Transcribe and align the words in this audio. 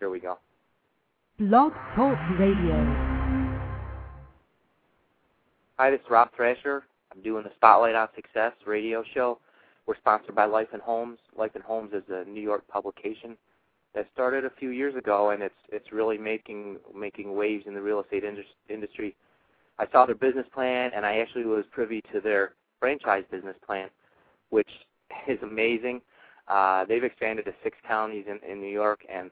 Here 0.00 0.08
we 0.08 0.18
go. 0.18 0.38
Blog 1.38 1.72
Talk 1.94 2.18
Radio. 2.38 2.74
Hi, 5.78 5.90
this 5.90 6.00
is 6.00 6.06
Rob 6.10 6.30
Thrasher. 6.34 6.84
I'm 7.12 7.20
doing 7.20 7.44
the 7.44 7.50
Spotlight 7.56 7.94
on 7.94 8.08
Success 8.16 8.52
radio 8.66 9.04
show. 9.12 9.38
We're 9.84 9.98
sponsored 9.98 10.34
by 10.34 10.46
Life 10.46 10.68
and 10.72 10.80
Homes. 10.80 11.18
Life 11.36 11.50
and 11.54 11.62
Homes 11.62 11.92
is 11.92 12.02
a 12.08 12.24
New 12.24 12.40
York 12.40 12.66
publication 12.66 13.36
that 13.94 14.08
started 14.14 14.46
a 14.46 14.50
few 14.58 14.70
years 14.70 14.96
ago, 14.96 15.30
and 15.30 15.42
it's 15.42 15.54
it's 15.68 15.92
really 15.92 16.16
making 16.16 16.78
making 16.96 17.36
waves 17.36 17.64
in 17.66 17.74
the 17.74 17.82
real 17.82 18.00
estate 18.00 18.24
industry. 18.70 19.14
I 19.78 19.86
saw 19.92 20.06
their 20.06 20.14
business 20.14 20.46
plan, 20.54 20.92
and 20.96 21.04
I 21.04 21.18
actually 21.18 21.44
was 21.44 21.66
privy 21.72 22.02
to 22.10 22.22
their 22.22 22.52
franchise 22.78 23.24
business 23.30 23.56
plan, 23.66 23.90
which 24.48 24.70
is 25.28 25.38
amazing. 25.42 26.00
Uh, 26.48 26.86
they've 26.86 27.04
expanded 27.04 27.44
to 27.44 27.52
six 27.62 27.76
counties 27.86 28.24
in, 28.26 28.40
in 28.50 28.60
New 28.62 28.72
York, 28.72 29.00
and 29.12 29.30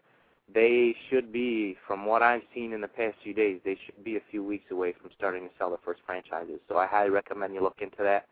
they 0.54 0.94
should 1.08 1.32
be, 1.32 1.76
from 1.86 2.06
what 2.06 2.22
I've 2.22 2.42
seen 2.54 2.73
in 2.73 2.80
the 2.80 2.88
past 2.88 3.16
few 3.23 3.34
days, 3.34 3.60
they 3.64 3.78
should 3.84 4.02
be 4.02 4.16
a 4.16 4.23
few 4.30 4.42
weeks 4.42 4.70
away 4.70 4.95
from 5.00 5.10
starting 5.16 5.45
to 5.45 5.50
sell 5.59 5.68
their 5.68 5.78
first 5.84 6.00
franchises. 6.06 6.60
So 6.68 6.77
I 6.78 6.86
highly 6.86 7.10
recommend 7.10 7.54
you 7.54 7.62
look 7.62 7.78
into 7.80 8.02
that. 8.02 8.27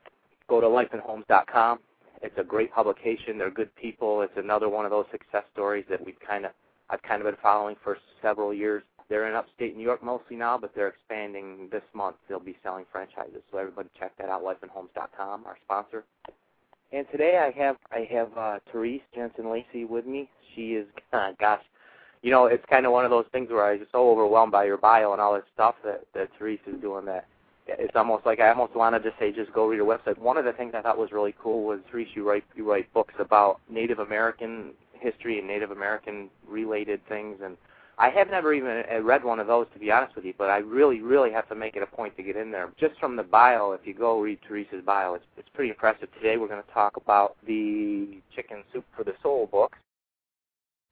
Go 0.48 0.60
to 0.60 0.66
lifeandhomes.com. 0.66 1.80
It's 2.22 2.38
a 2.38 2.44
great 2.44 2.72
publication. 2.72 3.36
They're 3.36 3.50
good 3.50 3.74
people. 3.76 4.22
It's 4.22 4.36
another 4.36 4.68
one 4.68 4.84
of 4.84 4.90
those 4.90 5.06
success 5.10 5.44
stories 5.52 5.84
that 5.90 6.04
we've 6.04 6.18
kind 6.26 6.46
of 6.46 6.52
I've 6.88 7.02
kind 7.02 7.20
of 7.20 7.26
been 7.26 7.40
following 7.42 7.76
for 7.82 7.98
several 8.22 8.54
years. 8.54 8.84
They're 9.08 9.28
in 9.28 9.34
upstate 9.34 9.76
New 9.76 9.82
York 9.82 10.02
mostly 10.02 10.36
now, 10.36 10.56
but 10.56 10.72
they're 10.74 10.88
expanding 10.88 11.68
this 11.70 11.82
month. 11.94 12.16
They'll 12.28 12.40
be 12.40 12.56
selling 12.62 12.84
franchises. 12.90 13.42
So 13.50 13.58
everybody 13.58 13.88
check 13.98 14.12
that 14.18 14.28
out, 14.28 14.42
lifeandhomes.com, 14.42 15.46
our 15.46 15.56
sponsor. 15.64 16.04
And 16.92 17.06
today 17.10 17.38
I 17.38 17.56
have 17.60 17.76
I 17.90 18.08
have 18.12 18.36
uh, 18.36 18.58
Therese 18.70 19.02
Jensen 19.14 19.50
Lacey 19.50 19.84
with 19.84 20.06
me. 20.06 20.28
She 20.54 20.74
is 20.74 20.86
gosh, 21.40 21.62
you 22.26 22.32
know 22.32 22.46
it's 22.46 22.64
kind 22.68 22.84
of 22.84 22.90
one 22.90 23.04
of 23.04 23.12
those 23.12 23.26
things 23.30 23.50
where 23.50 23.64
I 23.64 23.76
was 23.76 23.86
so 23.92 24.10
overwhelmed 24.10 24.50
by 24.50 24.64
your 24.64 24.78
bio 24.78 25.12
and 25.12 25.20
all 25.20 25.34
this 25.34 25.44
stuff 25.54 25.76
that 25.84 26.02
that 26.14 26.28
Therese 26.36 26.58
is 26.66 26.80
doing 26.80 27.04
that. 27.04 27.28
It's 27.68 27.94
almost 27.94 28.26
like 28.26 28.40
I 28.40 28.50
almost 28.50 28.74
wanted 28.74 29.04
to 29.04 29.12
say 29.16 29.30
just 29.30 29.52
go 29.52 29.68
read 29.68 29.78
her 29.78 29.84
website. 29.84 30.18
One 30.18 30.36
of 30.36 30.44
the 30.44 30.52
things 30.52 30.72
I 30.74 30.82
thought 30.82 30.98
was 30.98 31.12
really 31.12 31.36
cool 31.40 31.64
was 31.64 31.78
Therese 31.88 32.08
you 32.16 32.28
write 32.28 32.42
you 32.56 32.68
write 32.68 32.92
books 32.92 33.14
about 33.20 33.60
Native 33.70 34.00
American 34.00 34.72
history 34.92 35.38
and 35.38 35.46
Native 35.46 35.70
American 35.70 36.28
related 36.48 37.00
things 37.08 37.38
and 37.44 37.56
I 37.98 38.10
have 38.10 38.28
never 38.28 38.52
even 38.52 38.82
uh, 38.92 39.00
read 39.02 39.24
one 39.24 39.38
of 39.38 39.46
those 39.46 39.68
to 39.72 39.78
be 39.78 39.92
honest 39.92 40.16
with 40.16 40.24
you, 40.24 40.34
but 40.36 40.50
I 40.50 40.58
really, 40.58 41.00
really 41.00 41.30
have 41.30 41.48
to 41.48 41.54
make 41.54 41.76
it 41.76 41.82
a 41.82 41.86
point 41.86 42.14
to 42.18 42.22
get 42.22 42.36
in 42.36 42.50
there. 42.50 42.70
Just 42.78 42.98
from 43.00 43.16
the 43.16 43.22
bio, 43.22 43.72
if 43.72 43.86
you 43.86 43.94
go 43.94 44.20
read 44.20 44.38
Therese's 44.46 44.84
bio, 44.84 45.14
it's 45.14 45.24
it's 45.38 45.48
pretty 45.54 45.70
impressive. 45.70 46.12
Today 46.12 46.36
we're 46.36 46.48
going 46.48 46.62
to 46.62 46.72
talk 46.72 46.98
about 46.98 47.36
the 47.46 48.18
Chicken 48.34 48.64
Soup 48.72 48.84
for 48.94 49.02
the 49.02 49.14
Soul 49.22 49.46
book. 49.46 49.76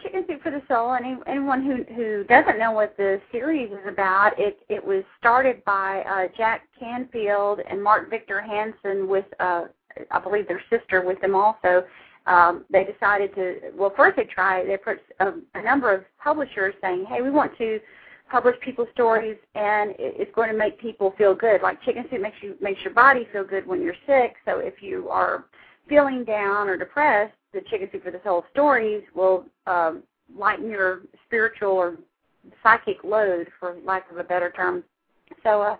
Chicken 0.02 0.24
Soup 0.28 0.42
for 0.42 0.50
the 0.50 0.62
Soul. 0.68 0.94
Any, 0.94 1.16
anyone 1.26 1.64
who 1.64 1.94
who 1.94 2.24
doesn't 2.24 2.58
know 2.58 2.72
what 2.72 2.96
the 2.96 3.20
series 3.32 3.70
is 3.70 3.86
about, 3.88 4.38
it 4.38 4.58
it 4.68 4.84
was 4.84 5.04
started 5.18 5.64
by 5.64 6.02
uh, 6.02 6.28
Jack 6.36 6.62
Canfield 6.78 7.60
and 7.68 7.82
Mark 7.82 8.10
Victor 8.10 8.40
Hansen 8.40 9.08
with 9.08 9.26
uh, 9.40 9.64
I 10.10 10.18
believe 10.18 10.48
their 10.48 10.62
sister 10.70 11.04
with 11.04 11.20
them 11.20 11.34
also 11.34 11.84
um, 12.26 12.64
they 12.70 12.84
decided 12.84 13.34
to 13.34 13.72
well 13.74 13.92
first 13.96 14.16
they 14.16 14.24
tried 14.24 14.68
they 14.68 14.76
put 14.76 14.98
a, 15.20 15.32
a 15.54 15.62
number 15.62 15.92
of 15.92 16.04
publishers 16.22 16.74
saying 16.80 17.06
hey 17.08 17.22
we 17.22 17.30
want 17.30 17.56
to 17.58 17.80
publish 18.30 18.56
people's 18.60 18.88
stories 18.92 19.36
and 19.54 19.90
it, 19.90 20.14
it's 20.18 20.34
going 20.34 20.50
to 20.50 20.56
make 20.56 20.80
people 20.80 21.14
feel 21.18 21.34
good 21.34 21.60
like 21.62 21.82
chicken 21.82 22.04
soup 22.10 22.20
makes 22.20 22.36
you 22.42 22.56
makes 22.60 22.82
your 22.82 22.94
body 22.94 23.28
feel 23.32 23.44
good 23.44 23.66
when 23.66 23.82
you're 23.82 23.94
sick 24.06 24.36
so 24.44 24.58
if 24.58 24.82
you 24.82 25.08
are 25.10 25.44
feeling 25.88 26.24
down 26.24 26.68
or 26.68 26.76
depressed 26.76 27.34
the 27.54 27.60
chicken 27.70 27.88
soup 27.92 28.04
for 28.04 28.10
the 28.10 28.20
soul 28.24 28.44
stories 28.52 29.02
will 29.14 29.44
um, 29.66 30.02
lighten 30.36 30.68
your 30.68 31.02
spiritual 31.26 31.70
or 31.70 31.96
psychic 32.62 33.02
load 33.04 33.48
for 33.58 33.76
lack 33.84 34.10
of 34.10 34.18
a 34.18 34.24
better 34.24 34.52
term 34.54 34.84
so 35.42 35.62
uh 35.62 35.76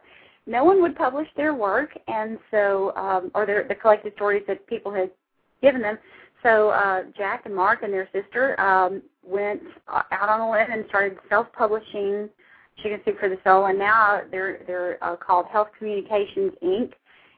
no 0.46 0.64
one 0.64 0.80
would 0.80 0.96
publish 0.96 1.28
their 1.36 1.54
work 1.54 1.90
and 2.08 2.38
so 2.50 2.94
um 2.96 3.30
or 3.34 3.44
their 3.44 3.66
the 3.68 3.74
collected 3.74 4.14
stories 4.14 4.42
that 4.46 4.66
people 4.66 4.92
had 4.92 5.10
given 5.62 5.82
them 5.82 5.98
so 6.44 6.68
uh, 6.68 7.04
Jack 7.16 7.46
and 7.46 7.56
Mark 7.56 7.82
and 7.82 7.92
their 7.92 8.08
sister 8.12 8.60
um, 8.60 9.02
went 9.26 9.62
out 9.88 10.28
on 10.28 10.40
a 10.42 10.50
limb 10.50 10.70
and 10.70 10.84
started 10.88 11.18
self-publishing 11.30 12.28
Chicken 12.82 13.00
Soup 13.04 13.18
for 13.18 13.28
the 13.28 13.38
Soul, 13.44 13.66
and 13.66 13.78
now 13.78 14.20
they're 14.30 14.60
they're 14.66 15.02
uh, 15.02 15.16
called 15.16 15.46
Health 15.46 15.68
Communications 15.78 16.52
Inc. 16.62 16.92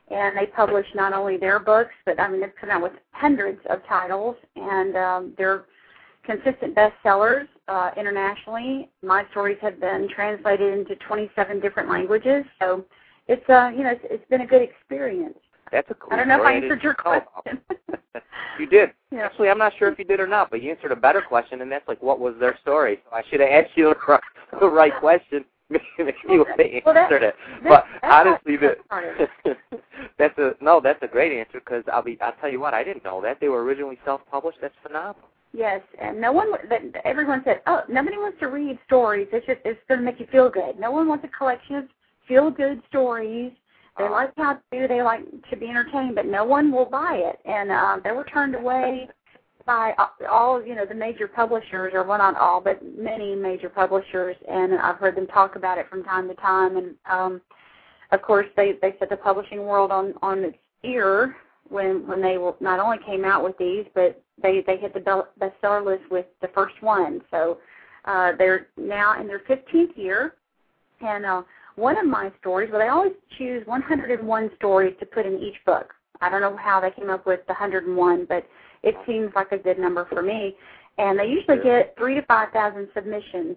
And 0.08 0.36
they 0.36 0.46
publish 0.46 0.86
not 0.94 1.12
only 1.12 1.36
their 1.36 1.58
books, 1.58 1.92
but 2.04 2.20
I 2.20 2.28
mean 2.28 2.40
they've 2.40 2.54
come 2.60 2.70
out 2.70 2.82
with 2.82 2.92
hundreds 3.10 3.60
of 3.68 3.80
titles, 3.88 4.36
and 4.54 4.96
um, 4.96 5.34
they're 5.36 5.64
consistent 6.24 6.76
bestsellers 6.76 7.48
uh, 7.68 7.90
internationally. 7.96 8.90
My 9.02 9.24
stories 9.30 9.58
have 9.62 9.80
been 9.80 10.08
translated 10.14 10.78
into 10.78 10.94
27 10.96 11.60
different 11.60 11.88
languages, 11.88 12.44
so 12.60 12.84
it's 13.28 13.48
uh 13.48 13.70
you 13.76 13.82
know 13.82 13.90
it's, 13.90 14.04
it's 14.04 14.28
been 14.30 14.42
a 14.42 14.46
good 14.46 14.62
experience. 14.62 15.38
That's 15.72 15.90
a 15.90 15.94
cool 15.94 16.12
I 16.12 16.16
don't 16.16 16.28
know 16.28 16.38
story. 16.38 16.58
if 16.58 16.62
I 16.62 16.64
answered 16.64 16.82
your 16.82 16.94
question. 16.94 17.60
you 18.60 18.66
did. 18.66 18.90
Yeah. 19.10 19.24
Actually, 19.24 19.48
I'm 19.48 19.58
not 19.58 19.72
sure 19.78 19.88
if 19.88 19.98
you 19.98 20.04
did 20.04 20.20
or 20.20 20.26
not, 20.26 20.50
but 20.50 20.62
you 20.62 20.70
answered 20.70 20.92
a 20.92 20.96
better 20.96 21.20
question, 21.20 21.60
and 21.60 21.70
that's 21.70 21.86
like, 21.88 22.02
what 22.02 22.20
was 22.20 22.34
their 22.38 22.56
story? 22.62 23.00
So 23.04 23.16
I 23.16 23.22
should 23.28 23.40
have 23.40 23.48
asked 23.48 23.76
you 23.76 23.92
the 24.60 24.68
right 24.68 24.92
question. 25.00 25.44
Maybe 25.70 26.14
you 26.28 26.38
would 26.38 26.48
have 26.48 26.58
well, 26.84 26.96
answered 26.96 27.22
that, 27.22 27.34
it. 27.34 27.34
But 27.64 27.84
honestly, 28.02 28.56
the, 28.56 28.76
that's 30.18 30.38
a 30.38 30.52
no. 30.60 30.80
That's 30.80 31.02
a 31.02 31.08
great 31.08 31.36
answer 31.36 31.60
because 31.60 31.82
I'll 31.92 32.02
be. 32.02 32.18
I'll 32.20 32.34
tell 32.40 32.50
you 32.50 32.60
what. 32.60 32.72
I 32.74 32.84
didn't 32.84 33.04
know 33.04 33.20
that 33.22 33.38
they 33.40 33.48
were 33.48 33.64
originally 33.64 33.98
self-published. 34.04 34.58
That's 34.60 34.74
phenomenal. 34.82 35.28
Yes, 35.52 35.80
and 36.00 36.20
no 36.20 36.30
one. 36.30 36.52
That 36.68 36.82
everyone 37.04 37.42
said, 37.44 37.62
"Oh, 37.66 37.82
nobody 37.88 38.16
wants 38.16 38.38
to 38.40 38.46
read 38.46 38.78
stories. 38.86 39.26
It's 39.32 39.46
just 39.46 39.60
it's 39.64 39.80
going 39.88 40.00
to 40.00 40.04
make 40.04 40.20
you 40.20 40.26
feel 40.30 40.48
good." 40.48 40.78
No 40.78 40.92
one 40.92 41.08
wants 41.08 41.24
a 41.24 41.36
collection 41.36 41.76
of 41.76 41.84
feel-good 42.28 42.82
stories 42.88 43.52
they 43.98 44.08
like 44.08 44.32
how 44.36 44.54
to 44.54 44.60
they 44.88 45.02
like 45.02 45.22
to 45.50 45.56
be 45.56 45.68
entertained, 45.68 46.14
but 46.14 46.26
no 46.26 46.44
one 46.44 46.70
will 46.70 46.84
buy 46.84 47.14
it, 47.14 47.38
and 47.48 47.70
uh, 47.70 47.96
they 48.04 48.12
were 48.12 48.24
turned 48.24 48.54
away 48.54 49.08
by 49.66 49.92
all 50.30 50.64
you 50.64 50.74
know 50.74 50.86
the 50.86 50.94
major 50.94 51.28
publishers, 51.28 51.92
or 51.92 52.04
well 52.04 52.18
not 52.18 52.36
all, 52.36 52.60
but 52.60 52.80
many 52.96 53.34
major 53.34 53.68
publishers, 53.68 54.36
and 54.48 54.74
I've 54.74 54.96
heard 54.96 55.16
them 55.16 55.26
talk 55.26 55.56
about 55.56 55.78
it 55.78 55.88
from 55.90 56.04
time 56.04 56.28
to 56.28 56.34
time, 56.36 56.76
and 56.76 56.94
um, 57.10 57.40
of 58.12 58.22
course 58.22 58.46
they 58.56 58.74
they 58.80 58.94
set 58.98 59.10
the 59.10 59.16
publishing 59.16 59.64
world 59.64 59.90
on 59.90 60.14
on 60.22 60.44
its 60.44 60.58
ear 60.84 61.36
when 61.68 62.06
when 62.06 62.22
they 62.22 62.36
not 62.60 62.80
only 62.80 62.98
came 63.04 63.24
out 63.24 63.42
with 63.42 63.58
these, 63.58 63.84
but 63.94 64.22
they 64.40 64.62
they 64.66 64.76
hit 64.76 64.94
the 64.94 65.24
bestseller 65.40 65.84
list 65.84 66.10
with 66.10 66.26
the 66.40 66.48
first 66.54 66.80
one. 66.80 67.20
So 67.30 67.58
uh, 68.04 68.32
they're 68.38 68.68
now 68.76 69.20
in 69.20 69.26
their 69.26 69.40
15th 69.40 69.96
year, 69.96 70.34
and 71.00 71.26
uh, 71.26 71.42
one 71.74 71.98
of 71.98 72.06
my 72.06 72.30
stories, 72.40 72.70
well, 72.70 72.80
they 72.80 72.88
always 72.88 73.12
choose 73.36 73.66
101 73.66 74.50
stories 74.56 74.94
to 75.00 75.06
put 75.06 75.26
in 75.26 75.38
each 75.38 75.56
book. 75.66 75.92
I 76.20 76.30
don't 76.30 76.40
know 76.40 76.56
how 76.56 76.80
they 76.80 76.90
came 76.90 77.10
up 77.10 77.26
with 77.26 77.40
the 77.46 77.52
101, 77.52 78.26
but 78.28 78.46
it 78.86 78.94
seems 79.06 79.32
like 79.34 79.52
a 79.52 79.58
good 79.58 79.78
number 79.78 80.06
for 80.06 80.22
me. 80.22 80.56
And 80.96 81.18
they 81.18 81.26
usually 81.26 81.58
get 81.62 81.94
three 81.98 82.14
to 82.14 82.22
5,000 82.22 82.88
submissions 82.94 83.56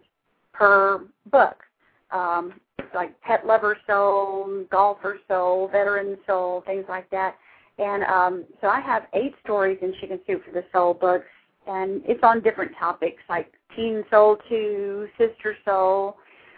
per 0.51 1.05
book. 1.31 1.63
Um, 2.11 2.53
like 2.95 3.19
pet 3.21 3.45
lover 3.45 3.77
soul, 3.85 4.65
golfer 4.71 5.19
soul, 5.27 5.69
veteran 5.71 6.17
soul, 6.25 6.63
things 6.65 6.85
like 6.89 7.09
that. 7.11 7.35
And 7.77 8.03
um, 8.03 8.45
so 8.61 8.67
I 8.67 8.81
have 8.81 9.03
eight 9.13 9.35
stories 9.43 9.77
in 9.81 9.93
Chicken 10.01 10.19
Soup 10.25 10.43
for 10.43 10.51
the 10.51 10.65
Soul 10.73 10.95
books, 10.95 11.27
and 11.67 12.01
it's 12.05 12.21
on 12.23 12.41
different 12.41 12.71
topics 12.77 13.21
like 13.29 13.53
teen 13.75 14.03
soul 14.09 14.37
to 14.49 15.07
sister 15.17 15.55
soul, 15.63 16.17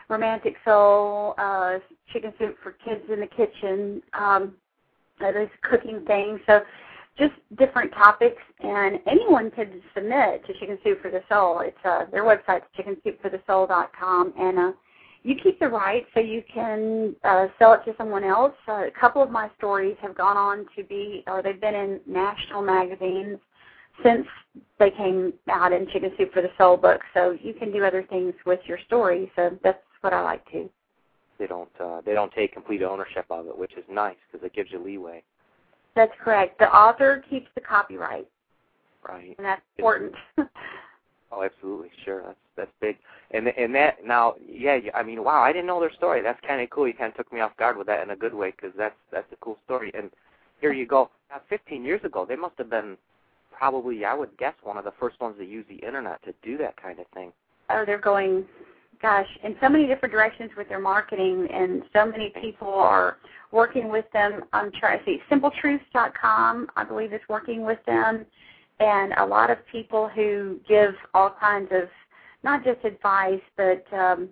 romantic 0.09 0.55
soul, 0.63 1.35
uh, 1.37 1.79
chicken 2.13 2.33
soup 2.39 2.55
for 2.63 2.71
kids 2.71 3.03
in 3.11 3.19
the 3.19 3.27
kitchen, 3.27 4.01
um, 4.13 4.53
uh, 5.23 5.31
those 5.31 5.49
cooking 5.61 6.03
things. 6.07 6.39
So 6.47 6.61
just 7.17 7.33
different 7.57 7.91
topics, 7.93 8.41
and 8.59 8.99
anyone 9.07 9.51
can 9.51 9.81
submit 9.93 10.45
to 10.47 10.53
Chicken 10.59 10.77
Soup 10.83 11.01
for 11.01 11.11
the 11.11 11.21
Soul. 11.29 11.59
It's 11.59 11.77
uh, 11.85 12.05
their 12.11 12.23
website's 12.23 12.65
chickensoupforthesoul.com, 12.77 14.33
and 14.39 14.59
uh, 14.59 14.71
you 15.23 15.35
keep 15.41 15.59
the 15.59 15.67
rights 15.67 16.07
so 16.13 16.19
you 16.19 16.41
can 16.53 17.15
uh, 17.23 17.47
sell 17.59 17.73
it 17.73 17.81
to 17.85 17.93
someone 17.97 18.23
else. 18.23 18.53
Uh, 18.67 18.87
a 18.87 18.91
couple 18.99 19.21
of 19.21 19.29
my 19.29 19.49
stories 19.57 19.95
have 20.01 20.17
gone 20.17 20.37
on 20.37 20.65
to 20.75 20.83
be, 20.83 21.23
or 21.27 21.43
they've 21.43 21.61
been 21.61 21.75
in 21.75 21.99
national 22.07 22.61
magazines 22.61 23.37
since 24.03 24.25
they 24.79 24.89
came 24.89 25.33
out 25.49 25.73
in 25.73 25.87
Chicken 25.91 26.11
Soup 26.17 26.31
for 26.33 26.41
the 26.41 26.49
Soul 26.57 26.77
book. 26.77 27.01
So 27.13 27.37
you 27.41 27.53
can 27.53 27.71
do 27.71 27.83
other 27.83 28.03
things 28.09 28.33
with 28.45 28.59
your 28.65 28.79
story. 28.87 29.31
So 29.35 29.57
that's 29.63 29.83
what 30.01 30.13
I 30.13 30.21
like 30.21 30.49
to. 30.51 30.69
They 31.37 31.47
don't 31.47 31.69
uh, 31.79 32.01
they 32.05 32.13
don't 32.13 32.31
take 32.33 32.53
complete 32.53 32.83
ownership 32.83 33.25
of 33.29 33.47
it, 33.47 33.57
which 33.57 33.73
is 33.73 33.83
nice 33.89 34.15
because 34.31 34.45
it 34.45 34.53
gives 34.53 34.71
you 34.71 34.83
leeway. 34.83 35.23
That's 35.95 36.11
correct. 36.23 36.59
The 36.59 36.73
author 36.73 37.23
keeps 37.29 37.47
the 37.55 37.61
copyright. 37.61 38.27
Right. 39.07 39.35
And 39.37 39.45
that's 39.45 39.61
important. 39.77 40.13
oh, 41.31 41.43
absolutely, 41.43 41.89
sure. 42.05 42.21
That's 42.25 42.37
that's 42.55 42.71
big. 42.79 42.97
And 43.31 43.47
and 43.47 43.73
that 43.75 44.05
now, 44.05 44.35
yeah. 44.47 44.77
I 44.93 45.03
mean, 45.03 45.23
wow, 45.23 45.41
I 45.41 45.51
didn't 45.51 45.67
know 45.67 45.79
their 45.79 45.93
story. 45.93 46.21
That's 46.21 46.39
kind 46.45 46.61
of 46.61 46.69
cool. 46.69 46.87
You 46.87 46.93
kind 46.93 47.11
of 47.11 47.17
took 47.17 47.33
me 47.33 47.39
off 47.39 47.55
guard 47.57 47.77
with 47.77 47.87
that 47.87 48.03
in 48.03 48.11
a 48.11 48.15
good 48.15 48.33
way 48.33 48.51
because 48.51 48.71
that's 48.77 48.95
that's 49.11 49.31
a 49.31 49.37
cool 49.37 49.57
story. 49.65 49.91
And 49.95 50.11
here 50.59 50.71
you 50.71 50.85
go. 50.85 51.09
Now, 51.29 51.41
15 51.49 51.83
years 51.83 52.01
ago, 52.03 52.25
they 52.27 52.35
must 52.35 52.57
have 52.57 52.69
been 52.69 52.97
probably, 53.57 54.05
I 54.05 54.13
would 54.13 54.37
guess, 54.37 54.53
one 54.63 54.77
of 54.77 54.83
the 54.83 54.93
first 54.99 55.19
ones 55.19 55.35
to 55.39 55.45
use 55.45 55.65
the 55.69 55.75
internet 55.85 56.21
to 56.23 56.33
do 56.43 56.57
that 56.57 56.81
kind 56.81 56.99
of 56.99 57.05
thing. 57.13 57.31
oh, 57.69 57.83
they're 57.85 57.99
going, 57.99 58.45
gosh, 59.01 59.27
in 59.43 59.55
so 59.61 59.69
many 59.69 59.87
different 59.87 60.13
directions 60.13 60.51
with 60.57 60.69
their 60.69 60.79
marketing, 60.79 61.47
and 61.51 61.83
so 61.93 62.05
many 62.05 62.33
people 62.41 62.69
are 62.69 63.17
working 63.51 63.89
with 63.89 64.05
them. 64.13 64.43
I'm 64.53 64.71
trying 64.71 64.99
to 64.99 65.05
see 65.05 65.19
SimpleTruths.com, 65.29 66.67
I 66.75 66.83
believe, 66.83 67.13
is 67.13 67.21
working 67.27 67.65
with 67.65 67.79
them, 67.85 68.25
and 68.79 69.13
a 69.13 69.25
lot 69.25 69.49
of 69.49 69.57
people 69.71 70.07
who 70.09 70.59
give 70.67 70.93
all 71.13 71.35
kinds 71.39 71.69
of 71.71 71.89
not 72.43 72.63
just 72.63 72.83
advice, 72.83 73.41
but 73.57 73.85
um, 73.93 74.29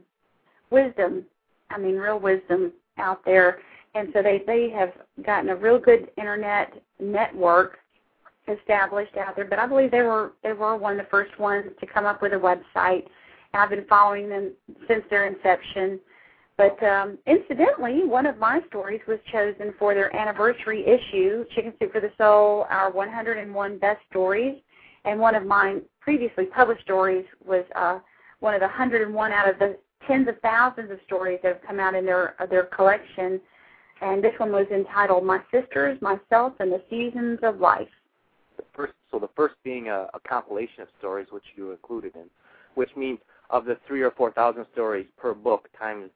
wisdom. 0.69 1.25
I 1.69 1.77
mean, 1.77 1.95
real 1.95 2.19
wisdom 2.19 2.71
out 2.97 3.23
there. 3.25 3.59
And 3.95 4.09
so 4.13 4.21
they 4.21 4.43
they 4.45 4.69
have 4.69 4.93
gotten 5.25 5.49
a 5.49 5.55
real 5.55 5.79
good 5.79 6.09
internet 6.17 6.81
network 6.99 7.79
established 8.47 9.17
out 9.17 9.35
there. 9.35 9.45
But 9.45 9.59
I 9.59 9.67
believe 9.67 9.91
they 9.91 10.01
were 10.01 10.33
they 10.43 10.53
were 10.53 10.75
one 10.77 10.93
of 10.93 11.05
the 11.05 11.09
first 11.09 11.37
ones 11.39 11.65
to 11.79 11.85
come 11.85 12.05
up 12.05 12.21
with 12.21 12.33
a 12.33 12.35
website. 12.35 13.05
I've 13.53 13.69
been 13.69 13.85
following 13.87 14.29
them 14.29 14.51
since 14.87 15.03
their 15.09 15.27
inception. 15.27 15.99
But 16.57 16.81
um, 16.83 17.17
incidentally, 17.25 18.05
one 18.05 18.25
of 18.25 18.37
my 18.37 18.59
stories 18.67 18.99
was 19.07 19.17
chosen 19.31 19.73
for 19.79 19.93
their 19.93 20.13
anniversary 20.15 20.85
issue, 20.85 21.45
Chicken 21.55 21.73
Soup 21.79 21.91
for 21.91 22.01
the 22.01 22.11
Soul, 22.17 22.65
our 22.69 22.91
101 22.91 23.77
Best 23.79 24.01
Stories. 24.09 24.57
And 25.05 25.19
one 25.19 25.35
of 25.35 25.45
my 25.45 25.77
previously 26.01 26.45
published 26.45 26.81
stories 26.81 27.25
was 27.45 27.63
uh, 27.75 27.99
one 28.41 28.53
of 28.53 28.59
the 28.59 28.67
101 28.67 29.31
out 29.31 29.49
of 29.49 29.57
the 29.57 29.77
tens 30.05 30.27
of 30.27 30.35
thousands 30.41 30.91
of 30.91 30.99
stories 31.05 31.39
that 31.43 31.53
have 31.53 31.61
come 31.65 31.79
out 31.79 31.95
in 31.95 32.05
their 32.05 32.35
uh, 32.41 32.45
their 32.45 32.63
collection. 32.63 33.39
And 34.01 34.23
this 34.23 34.33
one 34.37 34.51
was 34.51 34.67
entitled 34.69 35.25
"My 35.25 35.39
Sisters, 35.51 35.97
Myself, 36.01 36.53
and 36.59 36.71
the 36.71 36.81
Seasons 36.89 37.39
of 37.41 37.59
Life." 37.59 37.87
The 38.57 38.63
first, 38.73 38.93
so 39.11 39.19
the 39.19 39.29
first 39.35 39.55
being 39.63 39.87
a, 39.87 40.07
a 40.13 40.19
compilation 40.27 40.81
of 40.81 40.89
stories 40.99 41.27
which 41.31 41.43
you 41.55 41.71
included 41.71 42.15
in, 42.15 42.25
which 42.75 42.89
means 42.97 43.19
of 43.49 43.65
the 43.65 43.77
three 43.87 44.01
or 44.01 44.11
four 44.11 44.31
thousand 44.31 44.65
stories 44.73 45.07
per 45.17 45.33
book 45.33 45.69
times 45.77 46.09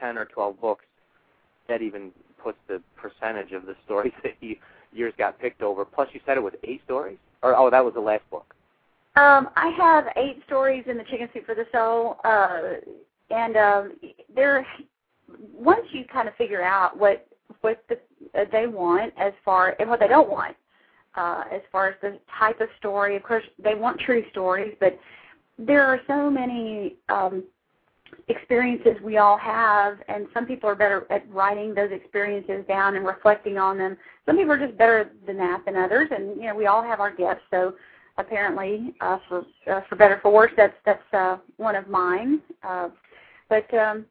ten 0.00 0.16
or 0.16 0.24
twelve 0.24 0.60
books, 0.60 0.84
that 1.68 1.82
even 1.82 2.10
puts 2.42 2.58
the 2.68 2.80
percentage 2.96 3.52
of 3.52 3.66
the 3.66 3.74
stories 3.84 4.12
that 4.22 4.34
you 4.40 4.56
yours 4.92 5.12
got 5.18 5.38
picked 5.38 5.62
over. 5.62 5.84
Plus, 5.84 6.08
you 6.12 6.20
said 6.24 6.36
it 6.36 6.42
was 6.42 6.54
eight 6.64 6.80
stories, 6.84 7.18
or 7.42 7.56
oh, 7.56 7.70
that 7.70 7.84
was 7.84 7.94
the 7.94 8.00
last 8.00 8.28
book. 8.30 8.54
Um, 9.16 9.48
I 9.56 9.70
have 9.76 10.04
eight 10.16 10.42
stories 10.46 10.84
in 10.86 10.96
the 10.96 11.04
Chicken 11.04 11.28
Soup 11.32 11.44
for 11.44 11.54
the 11.54 11.66
Soul, 11.72 12.18
uh, 12.24 12.74
and 13.30 13.56
um, 13.56 13.92
they're 14.34 14.66
once 15.52 15.84
you 15.92 16.04
kind 16.04 16.28
of 16.28 16.34
figure 16.36 16.62
out 16.62 16.98
what 16.98 17.26
what 17.60 17.82
the, 17.88 17.98
uh, 18.38 18.44
they 18.52 18.66
want 18.66 19.12
as 19.18 19.32
far 19.44 19.74
and 19.80 19.88
what 19.88 20.00
they 20.00 20.08
don't 20.08 20.30
want 20.30 20.56
uh, 21.16 21.44
as 21.52 21.62
far 21.72 21.88
as 21.88 21.94
the 22.00 22.18
type 22.38 22.60
of 22.60 22.68
story. 22.78 23.16
Of 23.16 23.22
course, 23.22 23.44
they 23.62 23.74
want 23.74 23.98
true 24.00 24.22
stories, 24.30 24.74
but 24.78 24.98
there 25.58 25.84
are 25.84 26.00
so 26.06 26.30
many 26.30 26.96
um, 27.08 27.44
experiences 28.28 28.94
we 29.02 29.16
all 29.16 29.36
have, 29.36 29.98
and 30.08 30.26
some 30.32 30.46
people 30.46 30.68
are 30.68 30.74
better 30.74 31.06
at 31.10 31.28
writing 31.30 31.74
those 31.74 31.90
experiences 31.90 32.64
down 32.68 32.96
and 32.96 33.04
reflecting 33.06 33.58
on 33.58 33.78
them. 33.78 33.96
Some 34.26 34.36
people 34.36 34.52
are 34.52 34.66
just 34.66 34.78
better 34.78 35.10
than 35.26 35.36
that 35.38 35.64
than 35.64 35.76
others, 35.76 36.08
and 36.10 36.36
you 36.36 36.46
know 36.46 36.54
we 36.54 36.66
all 36.66 36.82
have 36.82 37.00
our 37.00 37.14
gifts. 37.14 37.42
So 37.50 37.74
apparently, 38.18 38.94
uh, 39.00 39.18
for 39.28 39.44
uh, 39.70 39.80
for 39.88 39.96
better 39.96 40.20
for 40.22 40.32
worse, 40.32 40.52
that's 40.56 40.76
that's 40.84 41.14
uh, 41.14 41.38
one 41.56 41.74
of 41.74 41.88
mine. 41.88 42.40
Uh, 42.62 42.90
but 43.48 43.72
um, 43.74 44.06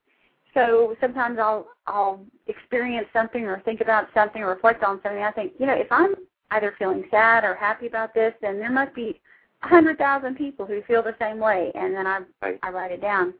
so 0.53 0.95
sometimes 0.99 1.39
I'll 1.39 1.67
I'll 1.85 2.25
experience 2.47 3.07
something 3.13 3.45
or 3.45 3.61
think 3.61 3.81
about 3.81 4.07
something 4.13 4.41
or 4.41 4.49
reflect 4.49 4.83
on 4.83 4.99
something. 5.03 5.23
I 5.23 5.31
think 5.31 5.53
you 5.59 5.65
know 5.65 5.75
if 5.75 5.87
I'm 5.91 6.15
either 6.51 6.73
feeling 6.79 7.03
sad 7.11 7.43
or 7.43 7.55
happy 7.55 7.87
about 7.87 8.13
this, 8.13 8.33
then 8.41 8.57
there 8.57 8.71
must 8.71 8.93
be 8.95 9.19
a 9.63 9.67
hundred 9.67 9.97
thousand 9.97 10.35
people 10.35 10.65
who 10.65 10.81
feel 10.83 11.03
the 11.03 11.15
same 11.19 11.39
way, 11.39 11.71
and 11.75 11.95
then 11.95 12.07
I 12.07 12.19
right. 12.41 12.59
I 12.63 12.69
write 12.69 12.91
it 12.91 13.01
down. 13.01 13.33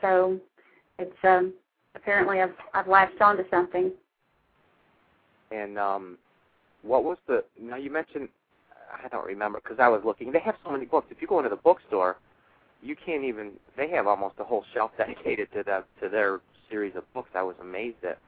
So 0.00 0.38
it's 0.98 1.16
um, 1.24 1.52
apparently 1.94 2.40
I've 2.40 2.54
I've 2.74 2.88
latched 2.88 3.20
onto 3.20 3.48
something. 3.50 3.92
And 5.50 5.78
um, 5.78 6.18
what 6.82 7.04
was 7.04 7.18
the? 7.26 7.44
Now 7.60 7.76
you 7.76 7.90
mentioned 7.90 8.28
I 9.04 9.08
don't 9.08 9.26
remember 9.26 9.60
because 9.62 9.78
I 9.80 9.88
was 9.88 10.02
looking. 10.04 10.32
They 10.32 10.40
have 10.40 10.56
so 10.64 10.70
many 10.70 10.86
books. 10.86 11.08
If 11.10 11.20
you 11.20 11.28
go 11.28 11.38
into 11.38 11.50
the 11.50 11.56
bookstore, 11.56 12.16
you 12.82 12.96
can't 12.96 13.24
even. 13.24 13.52
They 13.76 13.88
have 13.90 14.06
almost 14.06 14.36
a 14.38 14.44
whole 14.44 14.64
shelf 14.74 14.92
dedicated 14.98 15.48
to 15.54 15.62
that 15.64 15.86
to 16.02 16.08
their 16.08 16.40
series 16.70 16.94
of 16.96 17.12
books. 17.12 17.30
I 17.34 17.42
was 17.42 17.56
amazed 17.60 18.04
at 18.04 18.18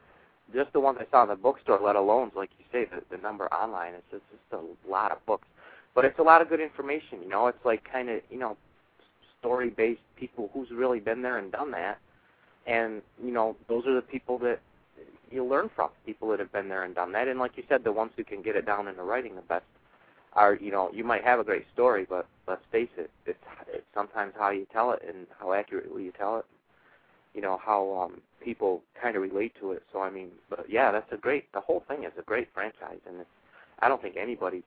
just 0.54 0.72
the 0.72 0.80
ones 0.80 0.98
I 1.00 1.10
saw 1.10 1.22
in 1.22 1.28
the 1.28 1.36
bookstore, 1.36 1.80
let 1.82 1.96
alone, 1.96 2.30
like 2.36 2.50
you 2.58 2.64
say, 2.72 2.84
the, 2.84 3.16
the 3.16 3.22
number 3.22 3.46
online. 3.52 3.94
It's 3.94 4.04
just, 4.10 4.22
just 4.30 4.62
a 4.62 4.90
lot 4.90 5.12
of 5.12 5.24
books, 5.24 5.46
but 5.94 6.04
it's 6.04 6.18
a 6.18 6.22
lot 6.22 6.40
of 6.40 6.48
good 6.48 6.60
information. 6.60 7.22
You 7.22 7.28
know, 7.28 7.46
it's 7.46 7.64
like 7.64 7.82
kind 7.90 8.08
of 8.08 8.20
you 8.30 8.38
know 8.38 8.56
story-based 9.40 10.00
people 10.16 10.50
who's 10.54 10.70
really 10.70 11.00
been 11.00 11.22
there 11.22 11.38
and 11.38 11.50
done 11.50 11.70
that, 11.72 11.98
and 12.66 13.02
you 13.22 13.32
know 13.32 13.56
those 13.68 13.86
are 13.86 13.94
the 13.94 14.02
people 14.02 14.38
that 14.38 14.60
you 15.30 15.44
learn 15.44 15.70
from. 15.74 15.90
People 16.06 16.28
that 16.30 16.38
have 16.38 16.52
been 16.52 16.68
there 16.68 16.84
and 16.84 16.94
done 16.94 17.12
that, 17.12 17.28
and 17.28 17.38
like 17.38 17.52
you 17.56 17.64
said, 17.68 17.84
the 17.84 17.92
ones 17.92 18.12
who 18.16 18.24
can 18.24 18.42
get 18.42 18.56
it 18.56 18.66
down 18.66 18.88
into 18.88 19.02
writing 19.02 19.34
the 19.34 19.42
best 19.42 19.64
are 20.34 20.54
you 20.56 20.70
know 20.70 20.90
you 20.92 21.04
might 21.04 21.24
have 21.24 21.40
a 21.40 21.44
great 21.44 21.66
story, 21.72 22.06
but 22.08 22.26
let's 22.48 22.62
face 22.70 22.88
it, 22.96 23.10
it's, 23.26 23.38
it's 23.68 23.84
sometimes 23.94 24.32
how 24.38 24.50
you 24.50 24.66
tell 24.72 24.92
it 24.92 25.02
and 25.06 25.26
how 25.38 25.52
accurately 25.52 26.04
you 26.04 26.12
tell 26.12 26.38
it. 26.38 26.46
You 27.34 27.42
know 27.42 27.58
how 27.64 28.04
um, 28.04 28.20
people 28.42 28.82
kind 29.00 29.16
of 29.16 29.22
relate 29.22 29.52
to 29.60 29.72
it. 29.72 29.82
So 29.92 30.00
I 30.00 30.10
mean, 30.10 30.28
but 30.48 30.66
yeah, 30.68 30.92
that's 30.92 31.10
a 31.12 31.16
great. 31.16 31.52
The 31.52 31.60
whole 31.60 31.82
thing 31.88 32.04
is 32.04 32.12
a 32.18 32.22
great 32.22 32.48
franchise, 32.54 33.00
and 33.06 33.20
it's, 33.20 33.30
I 33.80 33.88
don't 33.88 34.00
think 34.00 34.16
anybody 34.16 34.62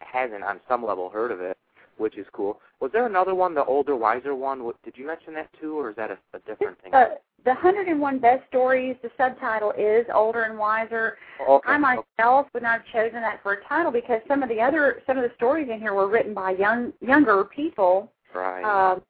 hasn't 0.00 0.42
on 0.42 0.60
some 0.68 0.84
level 0.84 1.10
heard 1.10 1.30
of 1.30 1.40
it, 1.40 1.56
which 1.98 2.16
is 2.16 2.26
cool. 2.32 2.60
Was 2.80 2.90
there 2.92 3.06
another 3.06 3.34
one, 3.34 3.54
the 3.54 3.64
older, 3.64 3.96
wiser 3.96 4.34
one? 4.34 4.60
Did 4.84 4.94
you 4.96 5.06
mention 5.06 5.34
that 5.34 5.48
too, 5.60 5.78
or 5.78 5.90
is 5.90 5.96
that 5.96 6.10
a, 6.10 6.18
a 6.34 6.40
different 6.40 6.80
thing? 6.82 6.94
Uh, 6.94 7.16
the 7.44 7.52
101 7.52 8.18
Best 8.18 8.46
Stories, 8.48 8.96
the 9.02 9.10
subtitle 9.16 9.72
is 9.72 10.06
Older 10.14 10.42
and 10.42 10.58
Wiser. 10.58 11.16
Okay. 11.48 11.70
I 11.70 11.78
myself 11.78 12.46
would 12.52 12.62
not 12.62 12.82
have 12.82 12.86
chosen 12.92 13.20
that 13.20 13.42
for 13.42 13.54
a 13.54 13.64
title 13.64 13.90
because 13.90 14.20
some 14.28 14.42
of 14.42 14.48
the 14.50 14.60
other 14.60 15.02
some 15.06 15.16
of 15.16 15.22
the 15.22 15.34
stories 15.36 15.68
in 15.72 15.80
here 15.80 15.94
were 15.94 16.08
written 16.08 16.34
by 16.34 16.50
young 16.52 16.92
younger 17.00 17.44
people. 17.44 18.12
Right. 18.34 18.62
Um, 18.62 19.02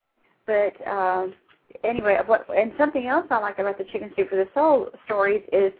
but 0.46 0.88
um, 0.88 1.34
anyway, 1.82 2.18
what 2.26 2.46
and 2.56 2.72
something 2.78 3.06
else 3.06 3.26
I 3.30 3.38
like 3.38 3.58
about 3.58 3.78
the 3.78 3.84
Chicken 3.84 4.12
Soup 4.16 4.28
for 4.28 4.36
the 4.36 4.48
Soul 4.54 4.90
stories 5.06 5.42
is 5.52 5.72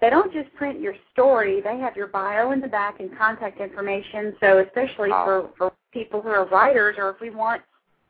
they 0.00 0.10
don't 0.10 0.32
just 0.32 0.52
print 0.54 0.80
your 0.80 0.94
story; 1.12 1.60
they 1.60 1.78
have 1.78 1.96
your 1.96 2.08
bio 2.08 2.52
in 2.52 2.60
the 2.60 2.68
back 2.68 3.00
and 3.00 3.16
contact 3.16 3.60
information. 3.60 4.36
So 4.40 4.58
especially 4.58 5.10
Wow. 5.10 5.24
for 5.24 5.50
for 5.58 5.72
people 5.92 6.20
who 6.20 6.28
are 6.28 6.46
writers, 6.46 6.96
or 6.98 7.10
if 7.10 7.20
we 7.20 7.30
want 7.30 7.62